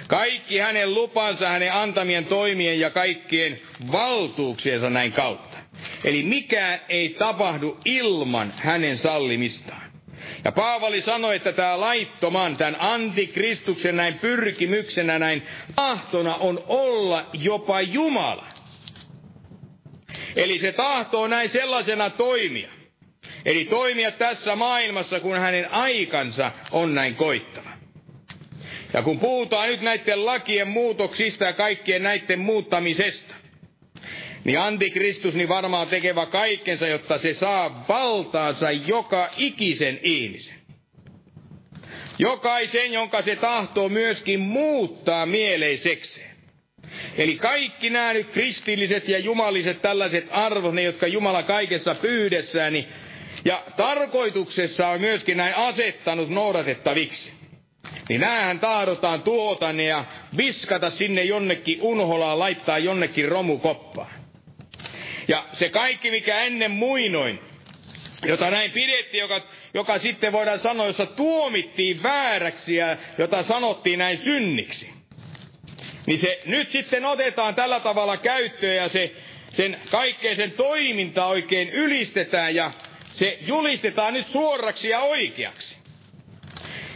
[0.08, 3.60] Kaikki hänen lupansa, hänen antamien toimien ja kaikkien
[3.92, 5.53] valtuuksiensa näin kautta.
[6.04, 9.84] Eli mikään ei tapahdu ilman hänen sallimistaan.
[10.44, 15.42] Ja Paavali sanoi, että tämä laittoman, tämän antikristuksen näin pyrkimyksenä, näin
[15.74, 18.46] tahtona on olla jopa Jumala.
[20.36, 22.68] Eli se tahtoo näin sellaisena toimia.
[23.44, 27.70] Eli toimia tässä maailmassa, kun hänen aikansa on näin koittava.
[28.92, 33.34] Ja kun puhutaan nyt näiden lakien muutoksista ja kaikkien näiden muuttamisesta,
[34.44, 40.54] niin antikristus niin varmaan tekevä kaikkensa, jotta se saa valtaansa joka ikisen ihmisen.
[42.18, 46.34] Jokaisen, jonka se tahtoo myöskin muuttaa mieleisekseen.
[47.18, 52.88] Eli kaikki nämä nyt kristilliset ja jumaliset tällaiset arvot, ne jotka Jumala kaikessa pyydessään, niin,
[53.44, 57.32] ja tarkoituksessa on myöskin näin asettanut noudatettaviksi.
[58.08, 60.04] Niin näähän tahdotaan tuota ja
[60.36, 64.23] viskata sinne jonnekin unholaan, laittaa jonnekin romukoppaan.
[65.28, 67.40] Ja se kaikki, mikä ennen muinoin,
[68.26, 69.40] jota näin pidettiin, joka,
[69.74, 74.90] joka sitten voidaan sanoa, jossa tuomittiin vääräksi ja jota sanottiin näin synniksi.
[76.06, 79.12] Niin se nyt sitten otetaan tällä tavalla käyttöön ja se,
[79.52, 82.72] sen kaikkeen sen toiminta oikein ylistetään ja
[83.14, 85.76] se julistetaan nyt suoraksi ja oikeaksi.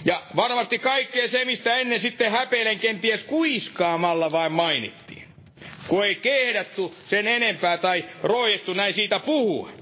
[0.05, 5.07] Ja varmasti kaikkea se, mistä ennen sitten häpeilen kenties kuiskaamalla vain mainittiin
[5.89, 9.72] kun ei kehdattu sen enempää tai roijettu näin siitä puhua.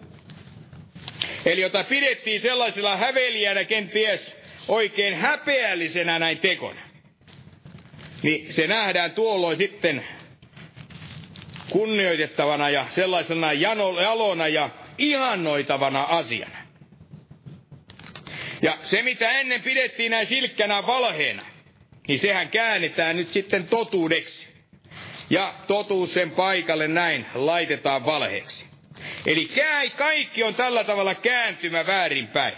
[1.47, 4.37] Eli jota pidettiin sellaisella häveliänä kenties
[4.69, 6.81] oikein häpeällisenä näin tekona.
[8.23, 10.05] Niin se nähdään tuolloin sitten
[11.71, 16.59] kunnioitettavana ja sellaisena jalona ja ihannoitavana asiana.
[18.63, 21.43] Ja se, mitä ennen pidettiin näin silkkänä valheena,
[22.09, 24.56] niin sehän käännetään nyt sitten totuudeksi
[25.31, 28.65] ja totuus sen paikalle näin laitetaan valheeksi.
[29.27, 29.49] Eli
[29.97, 32.55] kaikki on tällä tavalla kääntymä väärinpäin.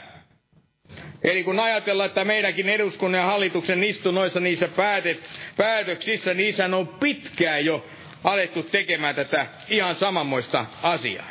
[1.24, 5.20] Eli kun ajatellaan, että meidänkin eduskunnan ja hallituksen istunnoissa niissä päätet,
[5.56, 7.86] päätöksissä, niissä on pitkään jo
[8.24, 11.30] alettu tekemään tätä ihan samanmoista asiaa.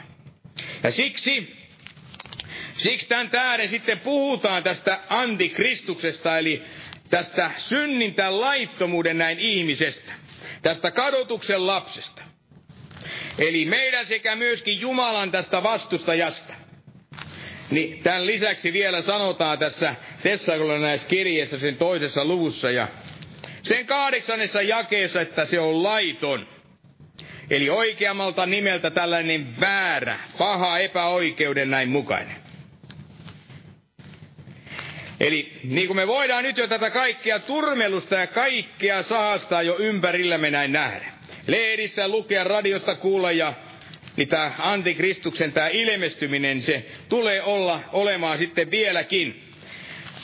[0.83, 1.55] Ja siksi,
[2.77, 6.61] siksi tämän tähden sitten puhutaan tästä antikristuksesta, eli
[7.09, 10.13] tästä synnintä laittomuuden näin ihmisestä
[10.62, 12.22] tästä kadotuksen lapsesta.
[13.39, 16.53] Eli meidän sekä myöskin Jumalan tästä vastustajasta.
[17.72, 22.88] Niin tämän lisäksi vielä sanotaan tässä Tessalonaiskirjeessä sen toisessa luvussa ja
[23.64, 26.47] sen kahdeksannessa jakeessa, että se on laiton.
[27.49, 32.47] Eli oikeammalta nimeltä tällainen väärä, paha, epäoikeuden näin mukainen.
[35.20, 40.51] Eli niin kuin me voidaan nyt jo tätä kaikkea turmelusta ja kaikkea saastaa jo ympärillämme
[40.51, 41.05] näin nähdä.
[41.47, 43.53] Lehdistä lukea, radiosta kuulla ja
[44.18, 49.43] niin tämä antikristuksen tämä ilmestyminen, se tulee olla olemaan sitten vieläkin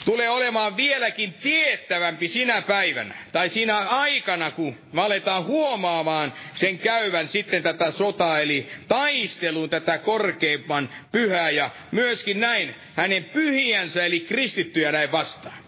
[0.04, 7.28] tulee olemaan vieläkin tiettävämpi sinä päivänä, tai siinä aikana, kun me aletaan huomaamaan sen käyvän
[7.28, 14.92] sitten tätä sotaa, eli taisteluun tätä korkeimman pyhää, ja myöskin näin hänen pyhiänsä, eli kristittyjä
[14.92, 15.64] näin vastaan.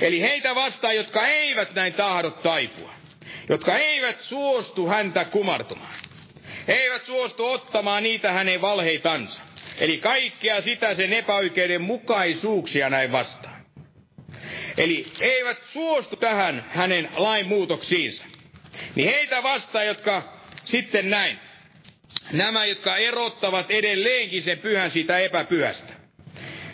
[0.00, 2.90] Eli heitä vastaan, jotka eivät näin tahdo taipua,
[3.48, 5.94] jotka eivät suostu häntä kumartumaan.
[6.68, 9.45] Eivät suostu ottamaan niitä hänen valheitansa.
[9.80, 13.66] Eli kaikkea sitä sen epäoikeudenmukaisuuksia näin vastaan.
[14.78, 18.24] Eli eivät suostu tähän hänen lainmuutoksiinsa.
[18.94, 20.22] Niin heitä vastaan, jotka
[20.64, 21.38] sitten näin.
[22.32, 25.92] Nämä, jotka erottavat edelleenkin sen pyhän siitä epäpyhästä.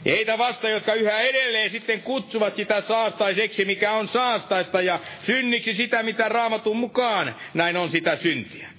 [0.04, 5.74] Ja heitä vasta, jotka yhä edelleen sitten kutsuvat sitä saastaiseksi, mikä on saastaista, ja synniksi
[5.74, 8.71] sitä, mitä raamatun mukaan näin on sitä syntiä.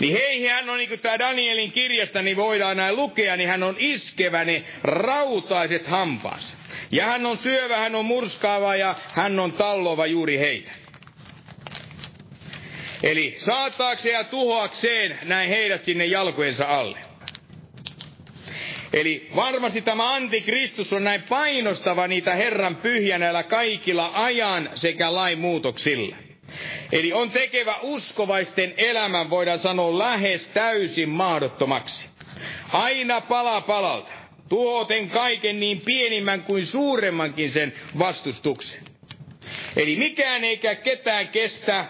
[0.00, 3.62] Niin heihin hän on, niin kuin tämä Danielin kirjasta, niin voidaan näin lukea, niin hän
[3.62, 6.54] on iskevä ne rautaiset hampaansa.
[6.90, 10.70] Ja hän on syövä, hän on murskaava ja hän on tallova juuri heitä.
[13.02, 16.98] Eli saataakseen ja tuhoakseen näin heidät sinne jalkojensa alle.
[18.92, 25.38] Eli varmasti tämä antikristus on näin painostava niitä Herran pyhiä näillä kaikilla ajan sekä lain
[25.38, 26.16] muutoksilla.
[26.92, 32.06] Eli on tekevä uskovaisten elämän, voidaan sanoa, lähes täysin mahdottomaksi.
[32.72, 34.12] Aina pala palalta,
[34.48, 38.80] tuoten kaiken niin pienimmän kuin suuremmankin sen vastustuksen.
[39.76, 41.84] Eli mikään eikä ketään kestä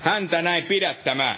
[0.00, 1.36] häntä näin pidättämään.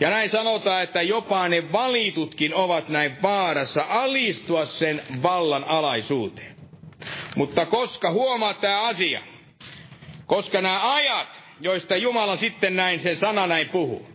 [0.00, 6.54] Ja näin sanotaan, että jopa ne valitutkin ovat näin vaarassa alistua sen vallan alaisuuteen.
[7.36, 9.20] Mutta koska huomaa tämä asia,
[10.26, 11.28] koska nämä ajat,
[11.60, 14.08] joista Jumala sitten näin sen sana näin puhuu,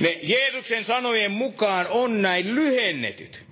[0.00, 3.42] ne Jeesuksen sanojen mukaan on näin lyhennetyt,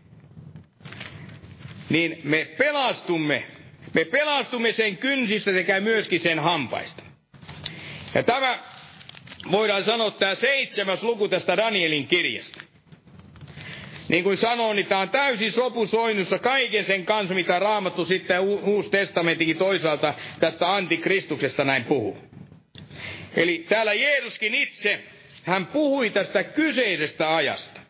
[1.89, 3.45] niin me pelastumme,
[3.95, 7.03] me pelastumme sen kynsistä sekä myöskin sen hampaista.
[8.15, 8.59] Ja tämä
[9.51, 12.62] voidaan sanoa tämä seitsemäs luku tästä Danielin kirjasta.
[14.13, 18.91] Niin kuin sanoin, niin tämä on täysin sopusoinnussa kaiken sen kanssa, mitä Raamattu sitten Uusi
[18.91, 22.19] testamentinkin toisaalta tästä antikristuksesta näin puhuu.
[23.37, 25.01] Eli täällä Jeesuskin itse,
[25.45, 27.81] hän puhui tästä kyseisestä ajasta.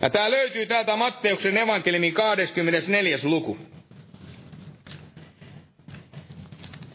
[0.00, 3.18] Ja tämä löytyy täältä Matteuksen evankeliumin 24.
[3.22, 3.58] luku.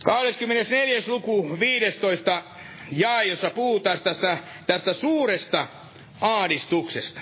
[0.06, 1.02] 24.
[1.08, 2.44] luku 15
[2.92, 5.68] jae, jossa puhutaan tästä, tästä suuresta
[6.22, 7.22] aadistuksesta.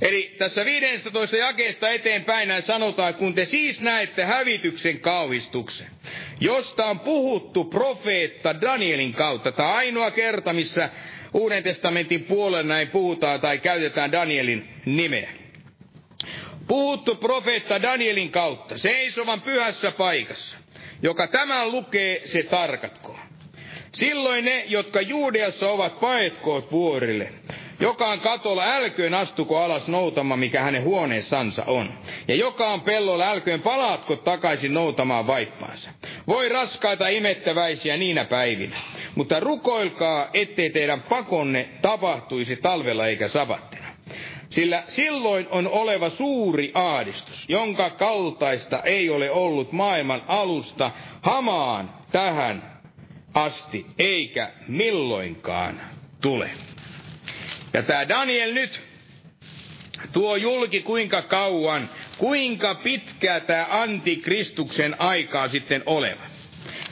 [0.00, 5.86] Eli tässä 15 jakeesta eteenpäin näin sanotaan, kun te siis näette hävityksen kauhistuksen,
[6.40, 9.52] josta on puhuttu profeetta Danielin kautta.
[9.52, 10.90] Tämä ainoa kerta, missä
[11.34, 15.30] Uuden testamentin puolella näin puhutaan tai käytetään Danielin nimeä.
[16.66, 20.58] Puhuttu profeetta Danielin kautta, seisovan pyhässä paikassa.
[21.02, 23.18] Joka tämän lukee, se tarkatkoon.
[23.92, 27.32] Silloin ne, jotka Juudeassa ovat, paetkoot vuorille.
[27.80, 31.88] Jokaan katolla älköön astuko alas noutama, mikä hänen huoneessansa on.
[32.28, 35.90] Ja joka on pellolla älköön palaatko takaisin noutamaan vaippaansa.
[36.26, 38.76] Voi raskaita imettäväisiä niinä päivinä.
[39.14, 43.86] Mutta rukoilkaa, ettei teidän pakonne tapahtuisi talvella eikä sabattina.
[44.50, 50.90] Sillä silloin on oleva suuri aadistus, jonka kaltaista ei ole ollut maailman alusta
[51.22, 52.80] hamaan tähän
[53.34, 55.80] asti, eikä milloinkaan
[56.20, 56.50] tule.
[57.72, 58.80] Ja tämä Daniel nyt
[60.12, 66.22] tuo julki kuinka kauan, kuinka pitkä tämä antikristuksen aikaa sitten oleva.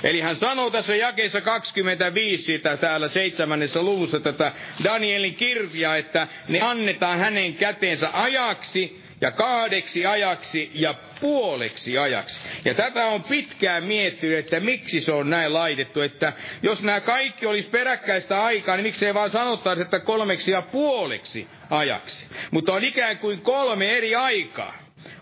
[0.02, 4.52] Eli hän sanoo tässä jakeessa 25 siitä täällä seitsemännessä luvussa tätä
[4.84, 12.36] Danielin kirjaa, että ne annetaan hänen käteensä ajaksi, ja kahdeksi ajaksi ja puoleksi ajaksi.
[12.64, 17.46] Ja tätä on pitkään miettinyt, että miksi se on näin laitettu, että jos nämä kaikki
[17.46, 22.26] olisi peräkkäistä aikaa, niin miksei vaan sanottaisi, että kolmeksi ja puoleksi ajaksi.
[22.50, 24.78] Mutta on ikään kuin kolme eri aikaa.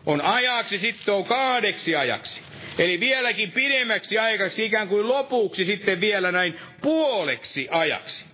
[0.07, 2.41] On ajaksi, sitten on kahdeksi ajaksi.
[2.79, 8.25] Eli vieläkin pidemmäksi aikaksi, ikään kuin lopuksi sitten vielä näin puoleksi ajaksi.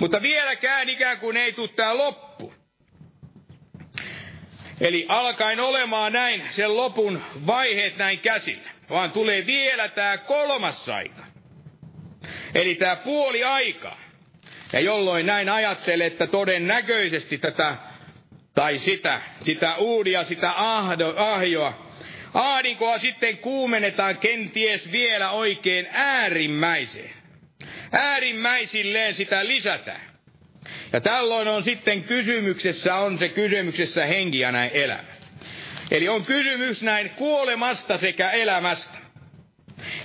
[0.00, 2.54] Mutta vieläkään ikään kuin ei tule tämä loppu.
[4.80, 11.24] Eli alkaen olemaan näin sen lopun vaiheet näin käsillä, vaan tulee vielä tämä kolmas aika.
[12.54, 13.98] Eli tämä puoli aikaa.
[14.72, 17.76] Ja jolloin näin ajattelee, että todennäköisesti tätä,
[18.54, 21.86] tai sitä, sitä uudia, sitä ahdo, ahjoa,
[22.34, 27.10] aadinkoa sitten kuumennetaan kenties vielä oikein äärimmäiseen.
[27.92, 30.15] Äärimmäisilleen sitä lisätään.
[30.92, 35.16] Ja tällöin on sitten kysymyksessä, on se kysymyksessä henki ja näin elämä.
[35.90, 38.98] Eli on kysymys näin kuolemasta sekä elämästä.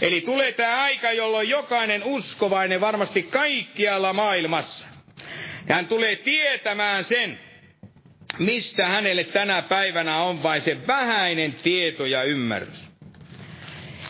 [0.02, 4.86] Eli tulee tämä aika, jolloin jokainen uskovainen varmasti kaikkialla maailmassa.
[5.70, 7.40] Hän tulee tietämään sen,
[8.40, 12.80] mistä hänelle tänä päivänä on vain se vähäinen tieto ja ymmärrys.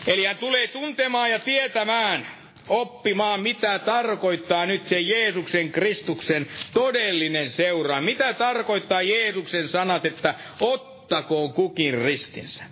[0.06, 2.26] Eli hän tulee tuntemaan ja tietämään,
[2.68, 8.00] oppimaan, mitä tarkoittaa nyt se Jeesuksen Kristuksen todellinen seura.
[8.00, 12.64] Mitä tarkoittaa Jeesuksen sanat, että ottakoon kukin ristinsä.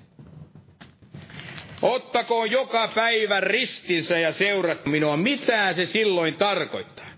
[1.82, 5.16] Ottakoon joka päivä ristinsä ja seurat minua.
[5.16, 7.09] Mitä se silloin tarkoittaa?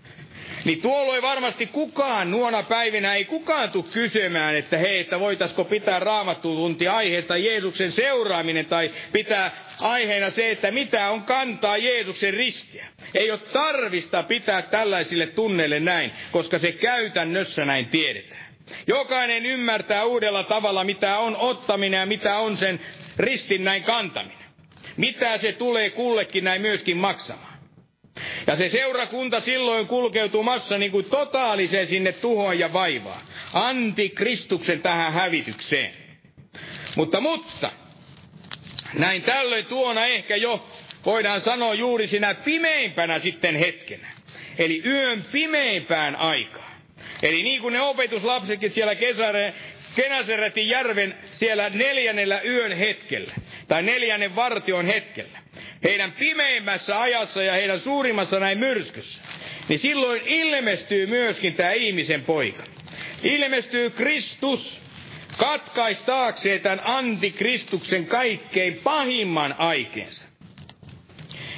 [0.65, 5.99] Niin tuolloin varmasti kukaan nuona päivinä ei kukaan tule kysymään, että hei, että voitaisiko pitää
[5.99, 12.85] raamattutunti aiheesta Jeesuksen seuraaminen tai pitää aiheena se, että mitä on kantaa Jeesuksen ristiä.
[13.15, 18.45] Ei ole tarvista pitää tällaisille tunneille näin, koska se käytännössä näin tiedetään.
[18.87, 22.79] Jokainen ymmärtää uudella tavalla, mitä on ottaminen ja mitä on sen
[23.17, 24.37] ristin näin kantaminen.
[24.97, 27.52] Mitä se tulee kullekin näin myöskin maksamaan.
[28.47, 33.21] Ja se seurakunta silloin kulkeutuu massa niin kuin totaaliseen sinne tuhoon ja vaivaan.
[33.53, 35.93] Antikristuksen tähän hävitykseen.
[36.95, 37.71] Mutta, mutta,
[38.93, 40.67] näin tällöin tuona ehkä jo
[41.05, 44.07] voidaan sanoa juuri sinä pimeimpänä sitten hetkenä.
[44.57, 46.73] Eli yön pimeimpään aikaan.
[47.23, 49.53] Eli niin kuin ne opetuslapsetkin siellä Kesare,
[49.95, 53.33] Kenaseretin järven siellä neljännellä yön hetkellä,
[53.67, 55.39] tai neljännen vartion hetkellä,
[55.83, 59.21] heidän pimeimmässä ajassa ja heidän suurimmassa näin myrskyssä,
[59.69, 62.63] niin silloin ilmestyy myöskin tämä ihmisen poika.
[63.23, 64.79] Ilmestyy Kristus
[65.37, 70.23] katkaistaakseen tämän antikristuksen kaikkein pahimman aikeensa.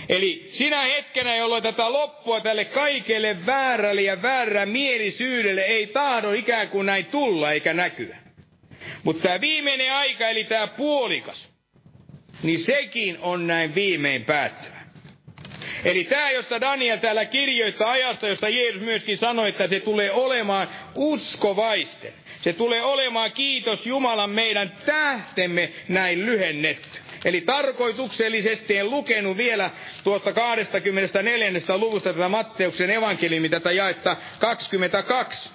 [0.09, 6.69] Eli sinä hetkenä, jolloin tätä loppua tälle kaikelle väärälle ja väärä mielisyydelle ei tahdo ikään
[6.69, 8.17] kuin näin tulla eikä näkyä.
[9.03, 11.49] Mutta tämä viimeinen aika, eli tämä puolikas,
[12.43, 14.75] niin sekin on näin viimein päättyvä.
[15.85, 20.67] Eli tämä, josta Daniel täällä kirjoittaa ajasta, josta Jeesus myöskin sanoi, että se tulee olemaan
[20.95, 22.13] uskovaisten.
[22.41, 26.99] Se tulee olemaan, kiitos Jumalan, meidän tähtemme näin lyhennetty.
[27.25, 29.69] Eli tarkoituksellisesti en lukenut vielä
[30.03, 31.51] tuosta 24.
[31.77, 35.49] luvusta tätä Matteuksen evankeliumi, tätä jaetta 22.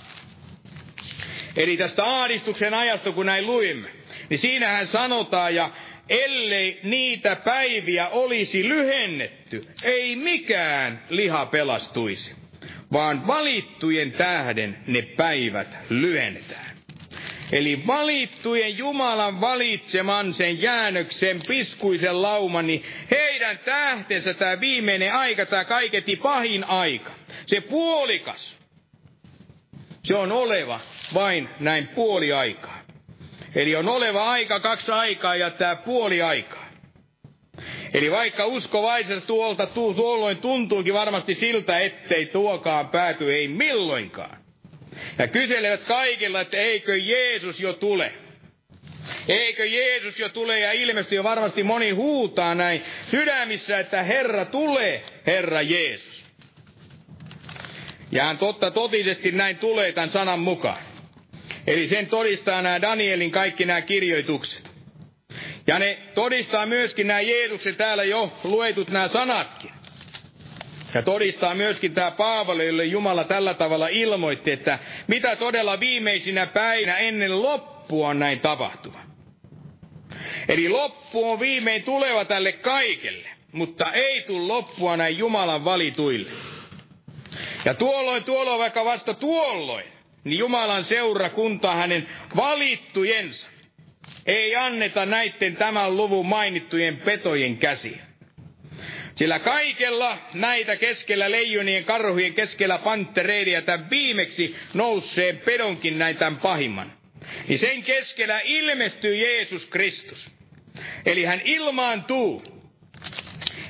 [1.57, 3.89] Eli tästä aadistuksen ajasta, kun näin luimme,
[4.29, 5.71] niin siinähän sanotaan, ja
[6.11, 12.31] ellei niitä päiviä olisi lyhennetty, ei mikään liha pelastuisi,
[12.93, 16.71] vaan valittujen tähden ne päivät lyhennetään.
[17.53, 25.65] Eli valittujen Jumalan valitseman sen jäännöksen piskuisen lauman, niin heidän tähtensä tämä viimeinen aika, tämä
[25.65, 27.13] kaiketi pahin aika,
[27.47, 28.57] se puolikas,
[30.03, 30.81] se on oleva
[31.15, 32.80] vain näin puoli aikaa.
[33.55, 36.71] Eli on oleva aika, kaksi aikaa ja tämä puoli aikaa.
[37.95, 44.37] Eli vaikka uskovaiset tuolta tuolloin tuntuukin varmasti siltä, ettei tuokaan pääty, ei milloinkaan.
[45.19, 48.13] Ja kyselevät kaikilla, että eikö Jeesus jo tule.
[49.29, 55.03] Eikö Jeesus jo tule ja ilmeisesti jo varmasti moni huutaa näin sydämissä, että Herra tulee,
[55.27, 56.25] Herra Jeesus.
[58.13, 60.90] Ja hän totta totisesti näin tulee tämän sanan mukaan.
[61.67, 64.71] Eli sen todistaa nämä Danielin kaikki nämä kirjoitukset.
[65.67, 69.71] Ja ne todistaa myöskin nämä Jeesuksen täällä jo luetut nämä sanatkin.
[70.95, 76.99] Ja todistaa myöskin tämä Paavali, jolle Jumala tällä tavalla ilmoitti, että mitä todella viimeisinä päinä
[76.99, 78.99] ennen loppua on näin tapahtuva.
[80.49, 86.31] Eli loppu on viimein tuleva tälle kaikelle, mutta ei tule loppua näin Jumalan valituille.
[87.65, 89.85] Ja tuolloin, tuolloin, vaikka vasta tuolloin,
[90.25, 93.47] niin Jumalan seurakunta hänen valittujensa
[94.27, 98.01] ei anneta näiden tämän luvun mainittujen petojen käsiin.
[99.15, 106.93] Sillä kaikella näitä keskellä leijonien, karhujen, keskellä panttereiden tämän viimeksi nousseen pedonkin näin tämän pahimman.
[107.49, 110.31] Niin sen keskellä ilmestyy Jeesus Kristus.
[111.07, 112.43] Eli hän ilmaantuu.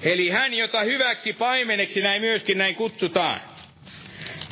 [0.02, 3.40] Eli hän, jota hyväksi paimeneksi näin myöskin näin kutsutaan.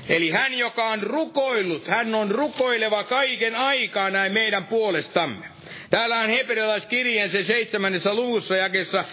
[0.08, 5.46] Eli hän, joka on rukoillut, hän on rukoileva kaiken aikaa näin meidän puolestamme.
[5.90, 9.04] Täällä on hebrealaiskirjeen se seitsemännessä luvussa jakessa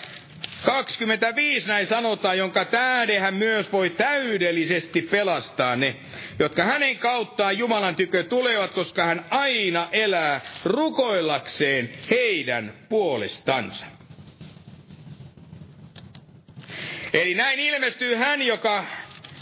[0.66, 5.96] 25 näin sanotaan, jonka tähden hän myös voi täydellisesti pelastaa ne,
[6.40, 13.86] jotka hänen kauttaan Jumalan tykö tulevat, koska hän aina elää rukoillakseen heidän puolestansa.
[17.14, 18.86] Eli näin ilmestyy hän, joka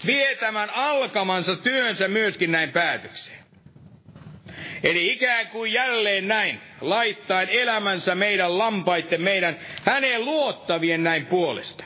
[0.06, 3.44] vie tämän alkamansa työnsä myöskin näin päätökseen.
[4.84, 11.84] Eli ikään kuin jälleen näin, laittaen elämänsä meidän lampaitten, meidän hänen luottavien näin puolesta.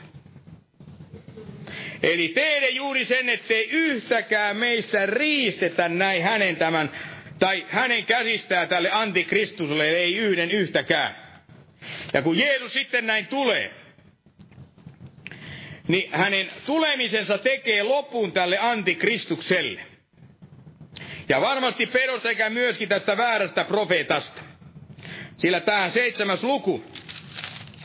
[2.02, 6.90] Eli teidän juuri sen, ettei yhtäkään meistä riistetä näin hänen tämän,
[7.38, 11.14] tai hänen käsistään tälle antikristuselle, ei yhden yhtäkään.
[12.12, 13.70] Ja kun Jeesus sitten näin tulee,
[15.88, 19.80] niin hänen tulemisensa tekee lopun tälle antikristukselle.
[21.28, 24.42] Ja varmasti pedo sekä myöskin tästä väärästä profeetasta.
[25.36, 26.84] Sillä tämä seitsemäs luku,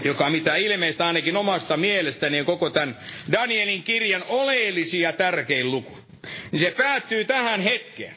[0.04, 2.98] joka mitä ilmeistä ainakin omasta mielestäni on koko tämän
[3.32, 5.98] Danielin kirjan oleellisia tärkein luku,
[6.52, 8.16] niin se päättyy tähän hetkeen.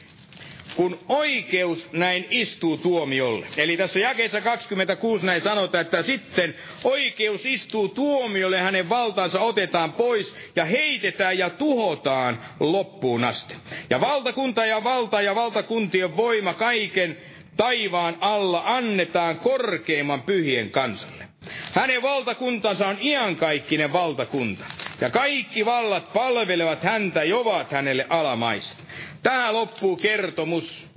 [0.77, 3.45] Kun oikeus näin istuu tuomiolle.
[3.57, 10.35] Eli tässä jakeessa 26 näin sanotaan, että sitten oikeus istuu tuomiolle, hänen valtaansa otetaan pois
[10.55, 13.55] ja heitetään ja tuhotaan loppuun asti.
[13.89, 17.17] Ja valtakunta ja valta ja valtakuntien voima kaiken
[17.57, 21.27] taivaan alla annetaan korkeimman pyhien kansalle.
[21.73, 24.65] Hänen valtakuntansa on iankaikkinen valtakunta.
[25.01, 28.86] Ja kaikki vallat palvelevat häntä ja ovat hänelle alamaista.
[29.23, 30.87] Tämä loppuu kertomus.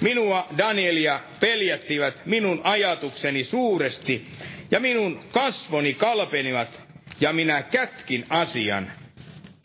[0.00, 4.26] Minua, Danielia, peljättivät minun ajatukseni suuresti,
[4.70, 6.80] ja minun kasvoni kalpenivat,
[7.20, 8.92] ja minä kätkin asian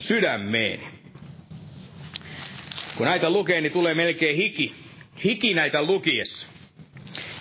[0.02, 0.84] sydämeeni.
[2.98, 4.76] Kun näitä lukee, niin tulee melkein hiki.
[5.24, 6.48] Hiki näitä lukiessa.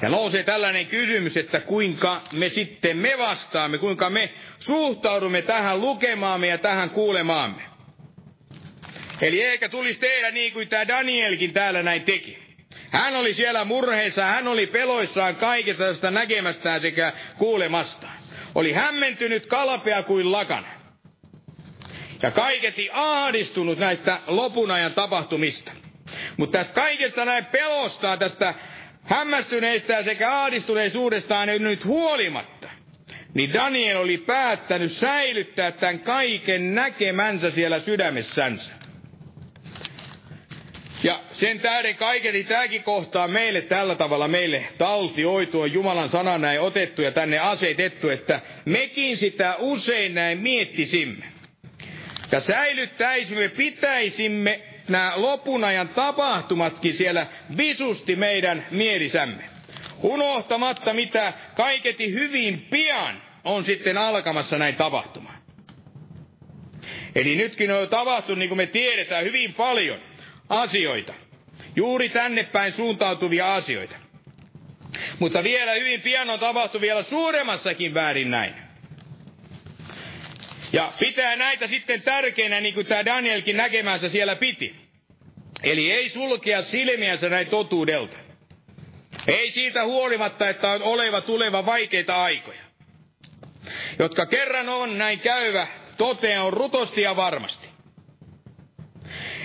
[0.02, 6.46] Ja nousee tällainen kysymys, että kuinka me sitten me vastaamme, kuinka me suhtaudumme tähän lukemaamme
[6.46, 7.62] ja tähän kuulemaamme.
[9.22, 12.38] Eli eikä tulisi tehdä niin kuin tämä Danielkin täällä näin teki.
[12.90, 18.16] Hän oli siellä murheissa, hän oli peloissaan kaikesta tästä näkemästään sekä kuulemastaan.
[18.54, 20.68] Oli hämmentynyt kalpea kuin lakana.
[22.22, 25.72] Ja kaiketi ahdistunut näistä lopun ajan tapahtumista.
[26.36, 28.54] Mutta tästä kaikesta näin pelostaa, tästä
[29.02, 32.68] hämmästyneistä sekä ahdistuneisuudestaan nyt huolimatta,
[33.34, 38.82] niin Daniel oli päättänyt säilyttää tämän kaiken näkemänsä siellä sydämessänsä.
[41.03, 46.61] Ja sen tähden kaiketi tämäkin kohtaa meille tällä tavalla meille taltioitu on Jumalan sana näin
[46.61, 51.24] otettu ja tänne asetettu, että mekin sitä usein näin miettisimme.
[52.32, 57.26] Ja säilyttäisimme, pitäisimme nämä lopun ajan tapahtumatkin siellä
[57.57, 59.44] visusti meidän mielisämme.
[60.03, 65.42] Unohtamatta, mitä kaiketi hyvin pian on sitten alkamassa näin tapahtumaan.
[67.14, 69.98] Eli nytkin on jo tapahtunut, niin kuin me tiedetään, hyvin paljon
[70.53, 71.14] asioita.
[71.76, 73.96] Juuri tänne päin suuntautuvia asioita.
[75.18, 78.55] Mutta vielä hyvin pian on tapahtunut vielä suuremmassakin väärin näin.
[80.72, 84.74] Ja pitää näitä sitten tärkeinä, niin kuin tämä Danielkin näkemänsä siellä piti.
[85.62, 88.16] Eli ei sulkea silmiänsä näin totuudelta.
[89.26, 92.62] Ei siitä huolimatta, että on oleva tuleva vaikeita aikoja.
[93.98, 97.71] Jotka kerran on näin käyvä, totea on rutosti ja varmasti.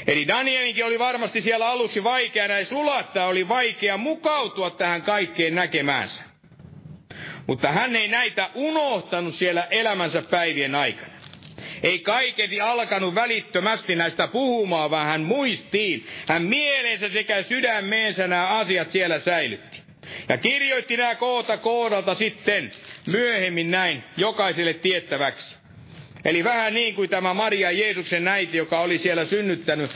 [0.08, 6.24] Eli Danielinkin oli varmasti siellä aluksi vaikea näin sulattaa, oli vaikea mukautua tähän kaikkeen näkemäänsä.
[7.48, 11.12] Mutta hän ei näitä unohtanut siellä elämänsä päivien aikana.
[11.84, 16.08] Ei kaiketi alkanut välittömästi näistä puhumaan, vaan hän muistiin.
[16.28, 19.82] Hän mielensä sekä sydämeensä nämä asiat siellä säilytti.
[20.30, 22.72] Ja kirjoitti nämä koota koodalta sitten
[23.06, 25.56] myöhemmin näin jokaiselle tiettäväksi.
[26.28, 29.92] Eli vähän niin kuin tämä Maria Jeesuksen näiti, joka oli siellä synnyttänyt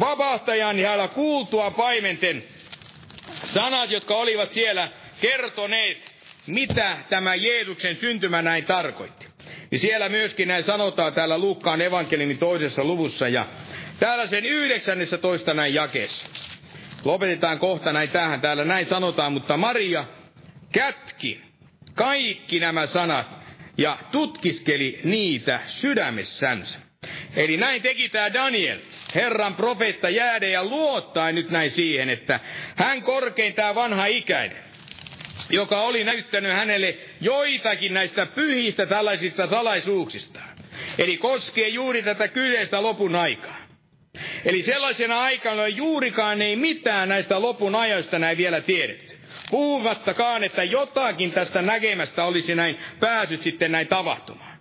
[0.00, 2.42] vapahtajan ja hän kuultua paimenten
[3.54, 4.88] sanat, jotka olivat siellä
[5.20, 5.98] kertoneet,
[6.46, 9.26] mitä tämä Jeesuksen syntymä näin tarkoitti.
[9.70, 13.46] Niin siellä myöskin näin sanotaan täällä Luukkaan evankeliumin toisessa luvussa ja
[13.98, 16.26] täällä sen 19 näin jakeessa.
[17.04, 18.40] Lopetetaan kohta näin tähän.
[18.40, 20.04] Täällä näin sanotaan, mutta Maria
[20.72, 21.40] kätki
[21.94, 23.43] kaikki nämä sanat
[23.78, 26.78] ja tutkiskeli niitä sydämessänsä.
[27.36, 28.78] Eli näin teki tämä Daniel,
[29.14, 32.40] Herran profeetta jääde ja luottaa nyt näin siihen, että
[32.76, 34.58] hän korkein tämä vanha ikäinen,
[35.50, 40.40] joka oli näyttänyt hänelle joitakin näistä pyhistä tällaisista salaisuuksista.
[40.98, 43.64] Eli koskee juuri tätä kyseistä lopun aikaa.
[44.44, 49.03] Eli sellaisena aikana juurikaan ei mitään näistä lopun ajoista näin vielä tiedetty.
[49.54, 54.58] Puhumattakaan, että jotakin tästä näkemästä olisi näin päässyt sitten näin tapahtumaan.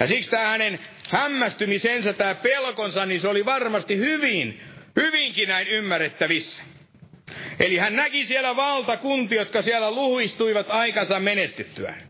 [0.00, 0.78] Ja siksi tämä hänen
[1.10, 4.60] hämmästymisensä, tämä pelkonsa, niin se oli varmasti hyvin,
[4.96, 6.62] hyvinkin näin ymmärrettävissä.
[7.58, 12.02] Eli hän näki siellä valtakuntia, jotka siellä luhistuivat aikansa menestyttyään.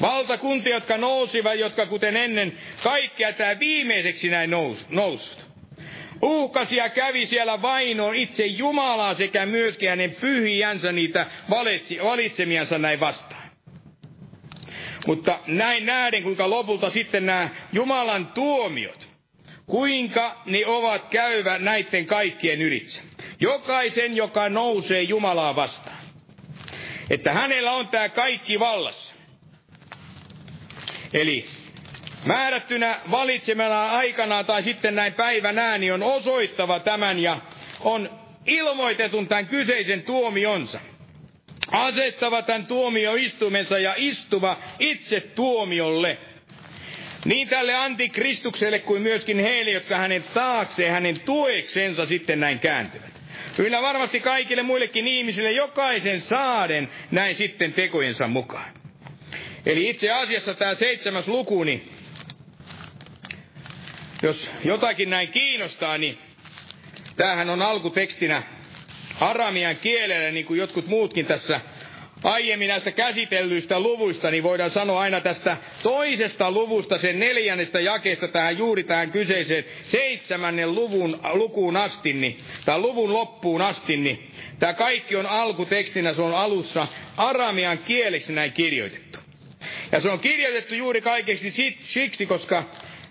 [0.00, 5.47] Valtakuntia, jotka nousivat, jotka kuten ennen kaikkea tämä viimeiseksi näin nous, noussut.
[6.22, 13.50] Uhkasia kävi siellä vainoon itse Jumalaa sekä myöskin hänen pyhiänsä niitä valitsi, valitsemiansa näin vastaan.
[15.06, 19.08] Mutta näin nähden, kuinka lopulta sitten nämä Jumalan tuomiot,
[19.66, 23.00] kuinka ne ovat käyvä näiden kaikkien ylitse.
[23.40, 25.98] Jokaisen, joka nousee Jumalaa vastaan.
[27.10, 29.14] Että hänellä on tämä kaikki vallassa.
[31.12, 31.46] Eli
[32.24, 37.38] määrättynä valitsemana aikana tai sitten näin päivänä, niin on osoittava tämän ja
[37.80, 38.10] on
[38.46, 40.80] ilmoitetun tämän kyseisen tuomionsa.
[41.70, 46.18] Asettava tämän tuomioistumensa ja istuva itse tuomiolle.
[47.24, 53.18] Niin tälle antikristukselle kuin myöskin heille, jotka hänen taakseen, hänen tueksensa sitten näin kääntyvät.
[53.58, 58.70] Yllä varmasti kaikille muillekin ihmisille jokaisen saaden näin sitten tekojensa mukaan.
[59.66, 61.97] Eli itse asiassa tämä seitsemäs luku, niin
[64.22, 66.18] jos jotakin näin kiinnostaa, niin
[67.16, 68.42] tämähän on alkutekstinä
[69.20, 71.60] aramian kielellä, niin kuin jotkut muutkin tässä
[72.24, 78.58] aiemmin näistä käsitellyistä luvuista, niin voidaan sanoa aina tästä toisesta luvusta, sen neljännestä jakeesta tähän
[78.58, 85.16] juuri tähän kyseiseen seitsemännen luvun, lukuun asti, niin, tai luvun loppuun asti, niin tämä kaikki
[85.16, 89.18] on alkutekstinä, se on alussa aramian kieleksi näin kirjoitettu.
[89.92, 92.64] Ja se on kirjoitettu juuri kaikeksi siksi, koska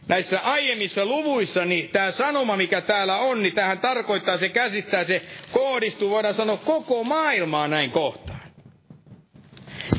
[0.08, 5.22] näissä aiemmissa luvuissa, niin tämä sanoma, mikä täällä on, niin tähän tarkoittaa, se käsittää, se
[5.51, 8.41] kohdistuu, voidaan sanoa, koko maailmaa näin kohtaan.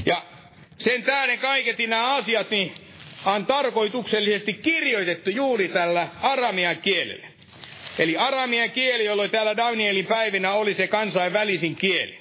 [0.07, 0.23] Ja
[0.79, 2.75] sen tähden kaiketi nämä asiat, niin
[3.25, 7.27] on tarkoituksellisesti kirjoitettu juuri tällä aramian kielellä.
[7.99, 12.19] Eli aramian kieli, jolloin täällä Danielin päivinä oli se kansainvälisin kieli,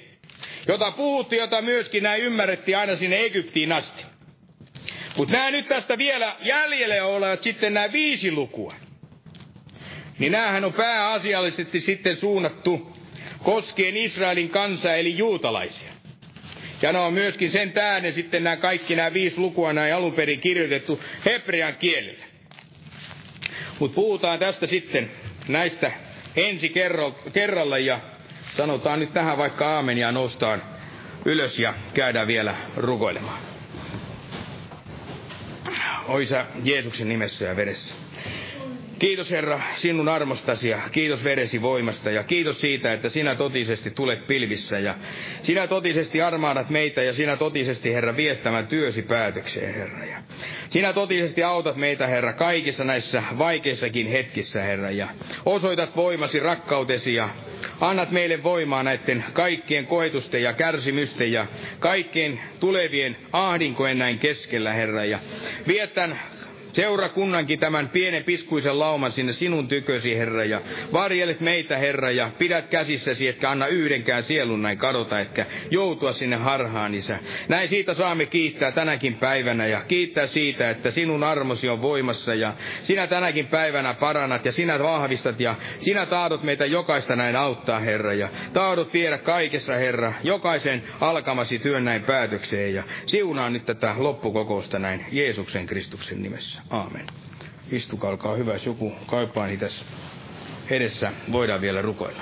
[0.68, 4.04] jota puhuttiin, jota myöskin näin ymmärrettiin aina sinne Egyptiin asti.
[5.18, 8.74] Mutta nämä nyt tästä vielä jäljelle olevat sitten nämä viisi lukua.
[10.20, 12.98] Niin näähän on pääasiallisesti sitten suunnattu
[13.44, 15.90] koskien Israelin kansaa eli juutalaisia.
[16.82, 20.40] Ja ne on myöskin sen tähden sitten nämä kaikki nämä viisi lukua näin alun perin
[20.40, 22.26] kirjoitettu hebrean kielellä.
[23.80, 25.12] Mutta puhutaan tästä sitten
[25.48, 25.92] näistä
[26.36, 26.74] ensi
[27.34, 28.00] kerralla ja
[28.52, 30.64] sanotaan nyt tähän vaikka aamen ja noustaan
[31.26, 33.47] ylös ja käydään vielä rukoilemaan.
[36.08, 37.96] Oisa Jeesuksen nimessä ja veressä.
[39.00, 44.28] Kiitos Herra sinun armostasi ja kiitos veresi voimasta ja kiitos siitä, että sinä totisesti tulet
[44.28, 44.96] pilvissä ja
[45.44, 50.06] sinä totisesti armaadat meitä ja sinä totisesti Herra viettämään työsi päätökseen Herra.
[50.06, 50.18] Ja
[50.70, 55.08] sinä totisesti autat meitä Herra kaikissa näissä vaikeissakin hetkissä Herra ja
[55.46, 57.30] osoitat voimasi rakkautesi ja
[57.82, 61.46] annat meille voimaa näiden kaikkien koetusten ja kärsimysten ja
[61.80, 65.20] kaikkien tulevien ahdinkojen näin keskellä Herra ja
[65.68, 66.20] vietän
[66.78, 70.62] seurakunnankin tämän pienen piskuisen lauman sinne sinun tykösi, Herra, ja
[70.94, 76.36] varjelet meitä, Herra, ja pidät käsissäsi, etkä anna yhdenkään sielun näin kadota, etkä joutua sinne
[76.36, 77.20] harhaan, Isä.
[77.48, 82.54] Näin siitä saamme kiittää tänäkin päivänä, ja kiittää siitä, että sinun armosi on voimassa, ja
[82.84, 88.14] sinä tänäkin päivänä parannat, ja sinä vahvistat, ja sinä taadot meitä jokaista näin auttaa, Herra,
[88.14, 94.80] ja taadot viedä kaikessa, Herra, jokaisen alkamasi työn näin päätökseen, ja siunaa nyt tätä loppukokousta
[94.80, 96.67] näin Jeesuksen Kristuksen nimessä.
[96.70, 97.08] Aamen.
[97.72, 99.86] Istukaa, olkaa hyvä, jos joku kaipaa tässä
[100.70, 102.22] edessä, voidaan vielä rukoilla.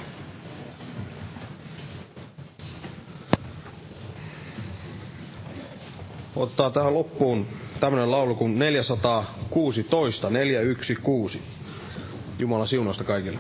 [6.35, 7.47] Ottaa tähän loppuun
[7.79, 11.39] tämmöinen laulu kuin 416, 416.
[12.39, 13.39] Jumala siunausta kaikille.